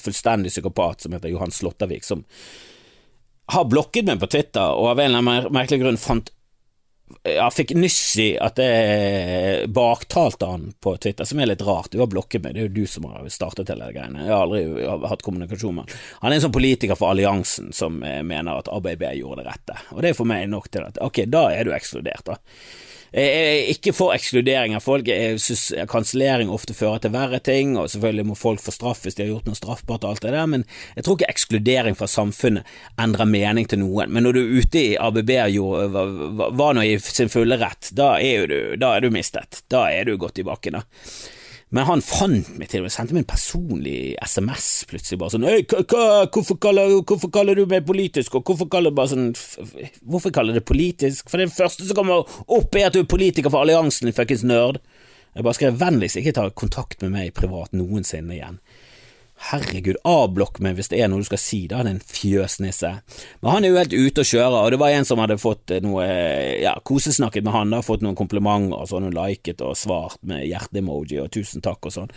[0.00, 2.22] fullstendig psykopat som heter Johan Slåttavik, som
[3.52, 6.32] har blokket meg på Twitter, og av en eller annen merkelig grunn fant
[7.22, 11.92] jeg fikk nyss i at jeg baktalte han på Twitter, som er litt rart.
[11.92, 14.26] Du har blokket meg, det er jo du som har startet hele de greiene.
[14.26, 16.00] Jeg har aldri hatt kommunikasjon med han.
[16.22, 20.02] Han er en sånn politiker for alliansen som mener at ABB gjorde det rette, og
[20.02, 22.38] det er for meg nok til at ok, da er du ekskludert, da.
[23.12, 28.24] Ikke for ekskludering av folk, jeg synes kansellering ofte fører til verre ting, og selvfølgelig
[28.30, 30.64] må folk få straff hvis de har gjort noe straffbart og alt det der, men
[30.96, 32.64] jeg tror ikke ekskludering fra samfunnet
[33.02, 34.08] endrer mening til noen.
[34.12, 36.00] Men når du er ute i ABB og
[36.56, 39.60] var nå i sin fulle rett, da er, du, da er du mistet.
[39.68, 40.86] Da er du gått i bakken, da.
[41.72, 45.46] Men han fant meg til og med, sendte meg en personlig SMS plutselig, bare sånn
[45.48, 49.30] hvorfor, kaller, hvorfor kaller du meg politisk, og hvorfor kaller bare sånn
[50.04, 51.30] Hvorfor kaller det politisk?
[51.32, 54.82] For det første som kommer opp, er at du er politiker for alliansen, fuckings nerd.
[55.32, 58.60] Jeg bare skrev vennligst ikke ta kontakt med meg privat noensinne igjen.
[59.50, 62.92] Herregud, avblokk meg hvis det er noe du skal si, da, din fjøsnisse.
[63.42, 65.74] Men han er jo helt ute og kjører, og det var en som hadde fått
[65.82, 66.06] noe
[66.62, 70.46] ja, kosesnakket med han, da, fått noen komplimenter og sånn, og liket og svart med
[70.46, 72.14] hjerteemoji og tusen takk og sånn.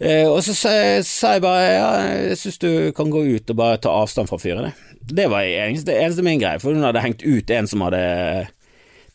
[0.00, 1.88] Eh, og så sa jeg bare ja,
[2.28, 4.70] jeg syns du kan gå ut og bare ta avstand fra fyren.
[5.00, 8.04] Det var eneste, eneste min greie, for hun hadde hengt ut en som hadde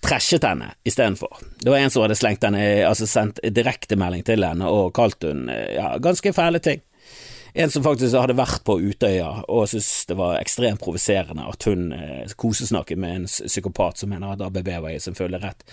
[0.05, 1.39] trashet henne istedenfor.
[1.61, 5.47] Det var en som hadde slengt henne, altså sendt direktemelding til henne og kalt hun
[5.49, 6.83] ja, ganske fæle ting.
[7.57, 11.85] En som faktisk hadde vært på Utøya og syntes det var ekstremt provoserende at hun
[11.95, 15.63] eh, kosesnakket med en psykopat som mener at ABB var i sin fulle rett.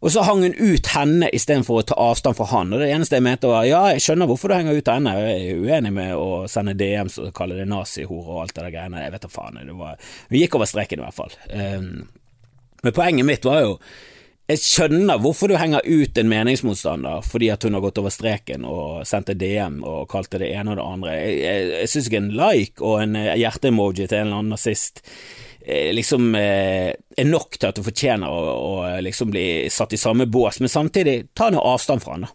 [0.00, 3.18] Og så hang hun ut henne istedenfor å ta avstand fra han, og det eneste
[3.18, 6.14] jeg mente var ja, jeg skjønner hvorfor du henger ut henne, jeg er uenig med
[6.16, 9.32] å sende DMs og kalle det nazihore og alt det der greiene, jeg vet da
[9.32, 9.98] faen, det var
[10.30, 11.36] Hun gikk over streken i hvert fall.
[11.52, 12.06] Um,
[12.86, 13.74] men poenget mitt var jo
[14.48, 18.64] jeg skjønner hvorfor du henger ut en meningsmotstander fordi at hun har gått over streken
[18.64, 21.16] og sendt en DM og kalt det ene og det andre.
[21.18, 25.02] Jeg, jeg, jeg syns ikke en like og en hjerte-emoji til en eller annen nazist
[25.60, 28.72] eh, liksom eh, er nok til at du fortjener å, å
[29.04, 32.34] liksom bli satt i samme bås, men samtidig, ta noe avstand fra han, da.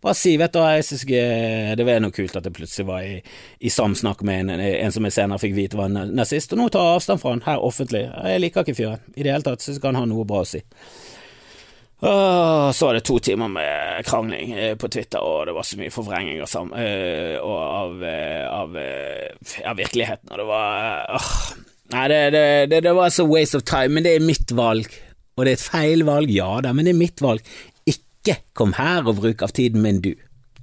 [0.00, 1.24] Bare si, vet du, jeg synes ikke
[1.76, 3.18] det var noe kult at jeg plutselig var i,
[3.60, 6.70] i samsnakk med en, en, som jeg senere fikk vite var en nazist, og nå
[6.72, 8.06] tar jeg avstand fra han her offentlig.
[8.08, 10.48] Jeg liker ikke fyren i det hele tatt, synes ikke han har noe bra å
[10.48, 10.62] si.
[12.00, 15.92] Så var det to timer med krangling eh, på Twitter, og det var så mye
[15.92, 18.78] forvrenging av, eh, av, eh, av,
[19.66, 21.34] av, virkeligheten, og det var åh.
[21.90, 24.86] Nei, det, det, det, det var så waste of time, men det er mitt valg.
[25.36, 27.44] Og det er et feil valg, ja da, men det er mitt valg.
[27.88, 30.14] Ikke kom her og bruk av tiden min, du.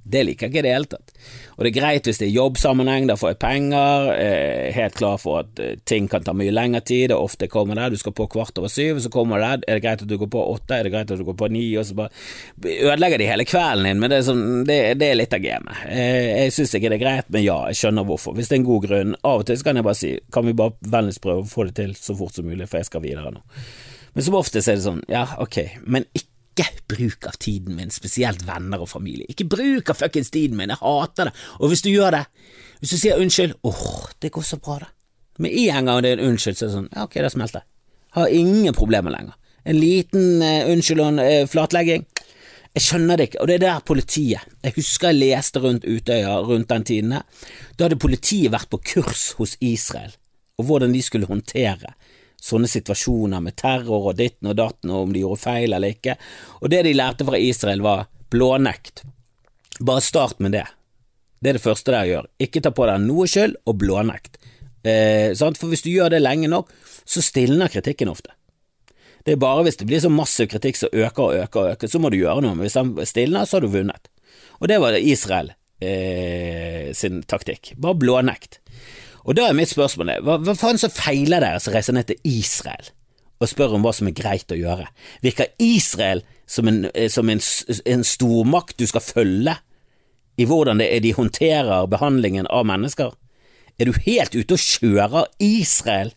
[0.08, 1.14] Det liker jeg ikke i det hele tatt.
[1.58, 5.16] Og det er greit hvis det er jobbsammenheng, da får jeg penger, eh, helt klar
[5.18, 8.14] for at eh, ting kan ta mye lengre tid, og ofte kommer det, du skal
[8.14, 10.78] på kvart over syv, så kommer det, er det greit at du går på åtte,
[10.78, 12.14] er det greit at du går på ni, og så bare
[12.62, 15.82] ødelegger de hele kvelden din, men det er, sånn, det, det er litt av gamet.
[15.90, 18.38] Eh, jeg syns ikke det er greit, men ja, jeg skjønner hvorfor.
[18.38, 20.58] Hvis det er en god grunn, av og til kan jeg bare si, kan vi
[20.62, 23.34] bare vennligst prøve å få det til så fort som mulig, for jeg skal videre
[23.34, 23.42] nå.
[24.14, 27.90] Men som oftest er det sånn, ja, ok, men ikke ikke bruk av tiden min,
[27.94, 29.28] spesielt venner og familie.
[29.30, 31.34] Ikke bruk av fuckings tiden min, jeg hater det.
[31.58, 32.24] Og hvis du gjør det,
[32.80, 34.92] hvis du sier unnskyld, åh, det går så bra, da.
[35.38, 37.66] Med en gang det er en unnskyld, så er det sånn, ja, ok, det smelter.
[38.16, 39.36] Har ingen problemer lenger.
[39.68, 42.06] En liten uh, unnskyld og en uh, flatlegging.
[42.74, 46.36] Jeg skjønner det ikke, og det er der politiet Jeg husker jeg leste rundt Utøya
[46.46, 47.46] rundt den tiden her.
[47.74, 50.12] Da hadde politiet vært på kurs hos Israel,
[50.58, 51.94] og hvordan de skulle håndtere
[52.40, 56.16] sånne situasjoner med terror og ditten og datten, og om de gjorde feil eller ikke.
[56.62, 59.04] Og det de lærte fra Israel, var blånekt.
[59.80, 60.66] Bare start med det.
[61.38, 62.30] Det er det første dere gjør.
[62.42, 64.40] Ikke ta på deg noe skyld, og blånekt.
[64.86, 66.70] Eh, for hvis du gjør det lenge nok,
[67.08, 68.34] så stilner kritikken ofte.
[69.26, 71.90] Det er bare hvis det blir så massiv kritikk som øker og øker og øker,
[71.90, 74.08] så må du gjøre noe, men hvis den stilner, så har du vunnet.
[74.58, 75.52] Og det var Israel
[75.84, 77.74] eh, sin taktikk.
[77.76, 78.60] Bare blånekt.
[79.28, 82.20] Og da er mitt spørsmål hva, hva faen så feiler dere som reiser ned til
[82.28, 82.94] Israel
[83.38, 84.88] og spør om hva som er greit å gjøre?
[85.22, 89.54] Virker Israel som en, eh, som en, en stormakt du skal følge
[90.38, 93.12] i hvordan det er de håndterer behandlingen av mennesker?
[93.78, 96.10] Er du helt ute og kjører Israel?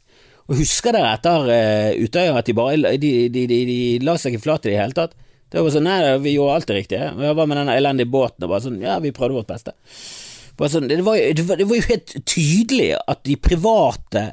[0.49, 4.33] Og husker dere etter uh, Utøya at de bare de, de, de, de, la seg
[4.33, 5.13] ikke flat i det hele tatt?
[5.51, 7.11] Det var sånn, nei, vi gjorde alt det riktige.
[7.19, 8.45] Hva med den elendige båten?
[8.45, 9.75] Og bare sånn, ja, vi prøvde vårt beste.
[10.69, 14.25] Sånn, det, var, det, var, det, var, jo helt tydelig at de private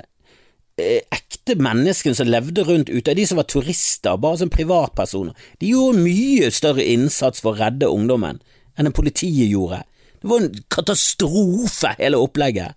[0.77, 5.73] eh, ekte menneskene som levde rundt ute, de som var turister, bare som privatpersoner, de
[5.73, 8.43] gjorde mye større innsats for å redde ungdommen
[8.79, 9.81] enn det politiet gjorde.
[10.19, 12.77] Det var en katastrofe, hele opplegget.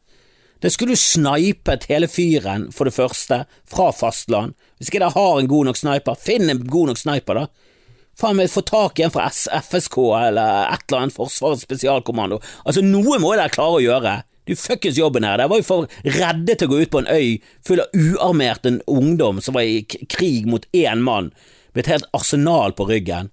[0.61, 4.53] Det skulle snipet hele fyren, for det første, fra fastland.
[4.77, 7.70] Hvis ikke dere har en god nok sniper, finn en god nok sniper, da.
[8.19, 9.97] Faen meg få tak i en fra FSK
[10.27, 12.41] eller et eller annet Forsvarets spesialkommando.
[12.65, 14.15] Altså, noe må dere klare å gjøre.
[14.49, 15.37] Du fuckings jobben her.
[15.39, 18.67] Dere var jo for redde til å gå ut på en øy full av uarmert
[18.67, 21.31] ungdom som var i krig mot én mann,
[21.73, 23.31] med et helt arsenal på ryggen.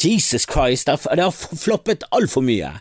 [0.00, 2.74] Jesus Christ, det har floppet altfor mye.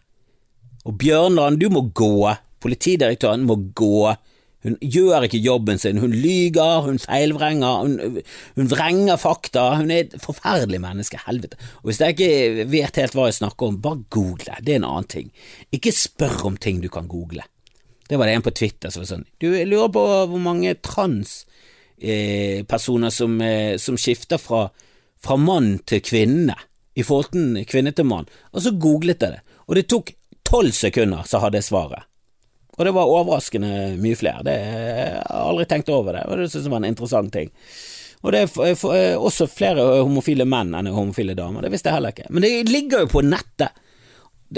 [0.84, 2.34] Og Bjørnland, du må gå.
[2.64, 4.16] Politidirektøren må gå.
[4.64, 8.22] Hun gjør ikke jobben sin, hun lyger, hun feilvrenger, hun,
[8.56, 11.56] hun vrenger fakta, hun er et forferdelig menneske, helvete.
[11.82, 14.92] Og Hvis jeg ikke vet helt hva jeg snakker om, bare google, det er en
[14.92, 15.28] annen ting.
[15.76, 17.44] Ikke spør om ting du kan google.
[18.08, 20.76] Det var det en på Twitter som var sånn, du jeg lurer på hvor mange
[20.84, 24.70] transpersoner eh, som, eh, som, skifter fra,
[25.24, 26.56] fra mann til kvinne,
[26.94, 30.12] i forhold til kvinne til mann, og så googlet jeg det, og det tok
[30.46, 32.04] tolv sekunder, så hadde jeg svaret.
[32.78, 34.42] Og det var overraskende mye flere.
[34.46, 37.52] Det, jeg har aldri tenkt over det, og det synes jeg var en interessant ting.
[38.24, 42.30] Og det er også flere homofile menn enn homofile damer, det visste jeg heller ikke.
[42.32, 43.76] Men det ligger jo på nettet.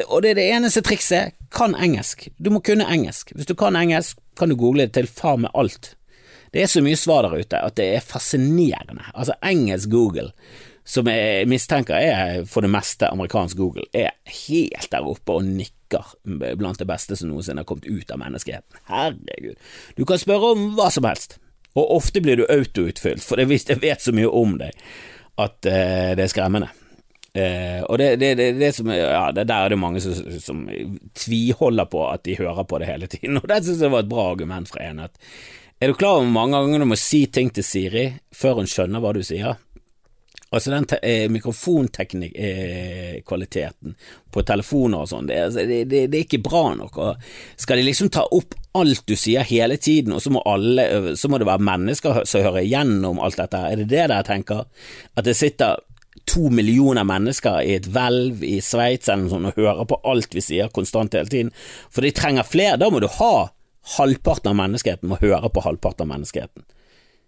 [0.05, 1.35] Og det er det eneste trikset.
[1.55, 2.27] Kan engelsk.
[2.37, 3.31] Du må kunne engelsk.
[3.35, 5.95] Hvis du kan engelsk, kan du google det til far med alt.
[6.53, 9.09] Det er så mye svar der ute at det er fascinerende.
[9.13, 10.29] Altså, engelsk Google,
[10.85, 14.13] som jeg mistenker er for det meste amerikansk Google, er
[14.45, 15.74] helt der oppe og nikker
[16.25, 18.79] blant det beste som noensinne har kommet ut av menneskeheten.
[18.89, 19.59] Herregud.
[19.95, 21.37] Du kan spørre om hva som helst
[21.75, 24.75] og ofte blir du autoutfylt, for det, jeg vet så mye om deg
[25.43, 26.69] at uh, det er skremmende.
[27.35, 30.63] Uh, og det, det, det, det, som, ja, der er det mange som, som
[31.19, 34.11] tviholder på at de hører på det hele tiden, og det synes jeg var et
[34.11, 35.03] bra argument fra en.
[35.09, 35.19] At,
[35.83, 38.71] er du klar over hvor mange ganger du må si ting til Siri før hun
[38.71, 39.59] skjønner hva du sier?
[40.55, 43.95] Altså den eh, mikrofonkvaliteten
[44.31, 46.93] på telefoner og sånn, det, altså, det, det, det, er ikke bra nok.
[47.03, 47.11] Og
[47.59, 51.27] skal de liksom ta opp alt du sier hele tiden, og så må, alle, så
[51.31, 53.59] må det være mennesker som hører igjennom alt dette?
[53.59, 54.61] Er det det dere tenker?
[55.19, 55.75] At det sitter
[56.23, 61.15] to millioner mennesker i et hvelv i Sveits og hører på alt vi sier konstant
[61.19, 61.51] hele tiden?
[61.91, 62.79] For de trenger flere.
[62.79, 63.51] Da må du ha
[63.99, 66.63] halvparten av menneskeheten må høre på halvparten av menneskeheten.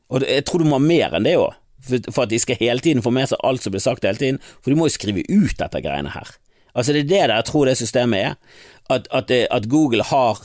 [0.07, 1.51] Og jeg tror du må ha mer enn det òg
[1.88, 4.41] for at de skal hele tiden få med seg alt som blir sagt hele tiden,
[4.61, 6.35] for de må jo skrive ut dette greiene her.
[6.77, 8.38] Altså Det er det jeg tror det systemet er,
[8.89, 10.43] at, at, det, at Google har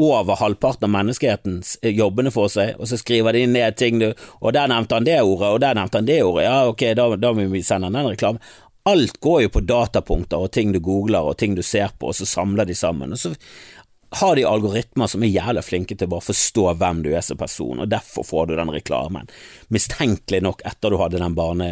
[0.00, 4.08] over halvparten av menneskehetens eh, jobbene for seg, og så skriver de ned ting du
[4.40, 7.08] Og der nevnte han det ordet, og der nevnte han det ordet, ja ok, da,
[7.20, 8.40] da må vi sende den reklamen.
[8.88, 12.16] Alt går jo på datapunkter og ting du googler og ting du ser på, og
[12.16, 13.12] så samler de sammen.
[13.12, 13.34] Og så
[14.12, 17.38] har de algoritmer som er jævlig flinke til å bare forstå hvem du er som
[17.38, 19.28] person, og derfor får du den reklamen.
[19.70, 21.68] Mistenkelig nok etter du hadde den barne,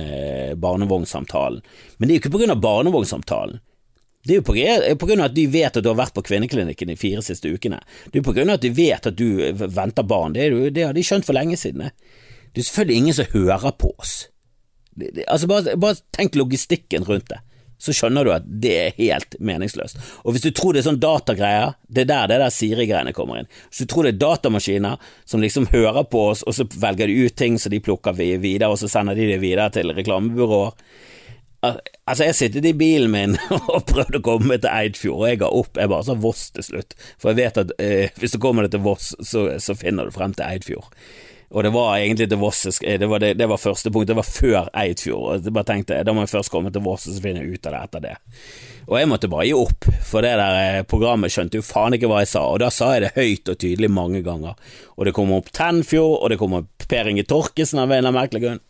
[0.54, 1.64] barnevognsamtalen.
[1.98, 3.58] Men det er jo ikke på grunn av barnevognsamtalen.
[4.28, 4.54] Det er jo på,
[5.00, 7.50] på grunn av at de vet at du har vært på kvinneklinikken de fire siste
[7.50, 7.80] ukene.
[8.06, 9.28] Det er jo på grunn av at de vet at du
[9.74, 10.34] venter barn.
[10.36, 11.90] Det, er, det har de skjønt for lenge siden.
[12.52, 14.16] Det er selvfølgelig ingen som hører på oss.
[14.94, 17.42] Det, det, altså bare, bare tenk logistikken rundt det
[17.78, 20.00] så skjønner du at det er helt meningsløst.
[20.26, 23.40] Og hvis du tror det er sånn datagreier, det er der det der Siri-greiene kommer
[23.40, 23.50] inn.
[23.70, 27.20] Hvis du tror det er datamaskiner som liksom hører på oss, og så velger de
[27.26, 30.74] ut ting så de plukker vi videre, og så sender de det videre til reklamebyråer.
[31.62, 33.38] Altså, jeg sittet i bilen min
[33.74, 35.78] og prøvde å komme meg til Eidfjord, og jeg ga opp.
[35.78, 38.76] Jeg bare sa Voss til slutt, for jeg vet at eh, hvis du kommer deg
[38.76, 40.92] til Voss, så, så finner du frem til Eidfjord.
[41.48, 44.26] Og det var egentlig til Voss det, var det, det var første punkt, det var
[44.26, 45.46] før Eidfjord.
[45.46, 47.68] Jeg bare tenkte da må jeg først komme til Voss, og så finner jeg ut
[47.68, 48.14] av det etter det.
[48.88, 52.10] Og jeg måtte bare gi opp, for det der eh, programmet skjønte jo faen ikke
[52.10, 54.60] hva jeg sa, og da sa jeg det høyt og tydelig mange ganger.
[54.96, 58.10] Og det kom opp Tenfjord, og det kom opp Per Inge Torkesen av en eller
[58.10, 58.62] annen merkelig grunn.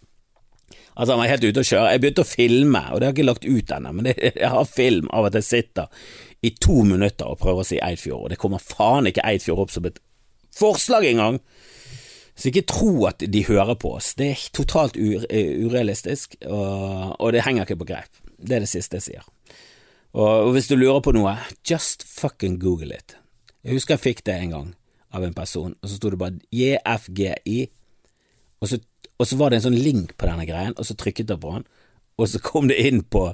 [0.99, 1.93] Altså, han var helt ute å kjøre.
[1.95, 4.55] Jeg begynte å filme, og det har jeg ikke lagt ut ennå, men det, jeg
[4.55, 6.11] har film av at jeg sitter
[6.47, 9.75] i to minutter og prøver å si Eidfjord, og det kommer faen ikke Eidfjord opp
[9.75, 9.99] som et
[10.55, 11.43] forslag engang!
[12.39, 14.13] Så ikke tro at de hører på oss.
[14.15, 18.21] Det er totalt eh, urealistisk, og, det henger ikke på greip.
[18.39, 19.25] Det er det siste jeg sier.
[20.15, 21.35] Og, hvis du lurer på noe,
[21.67, 23.17] just fucking google it.
[23.67, 24.69] Jeg husker jeg fikk det en gang
[25.11, 27.59] av en person, og så sto det bare JFGI,
[28.63, 28.79] og så,
[29.19, 31.57] og så var det en sånn link på denne greien, og så trykket jeg på
[31.57, 31.67] den,
[32.19, 33.33] og så kom det inn på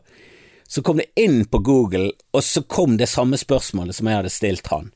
[0.68, 4.32] så kom det inn på Google, og så kom det samme spørsmålet som jeg hadde
[4.32, 4.88] stilt han.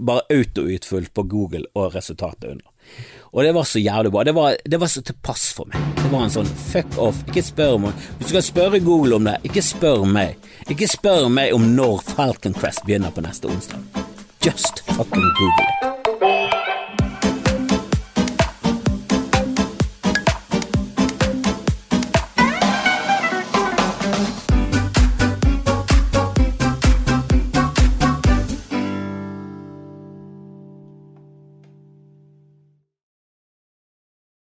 [0.00, 2.69] Bare autoutfylt på Google og resultatet under.
[3.30, 4.24] Og det var så jævlig bra.
[4.26, 5.82] Det var, det var så tilpass for meg.
[6.00, 9.28] Det var en sånn fuck off, ikke spør om Hvis du skal spørre Google om
[9.30, 10.50] det, ikke spør meg.
[10.70, 13.86] Ikke spør meg om når Falcon Crest begynner på neste onsdag.
[14.42, 16.59] Just fucking Google it.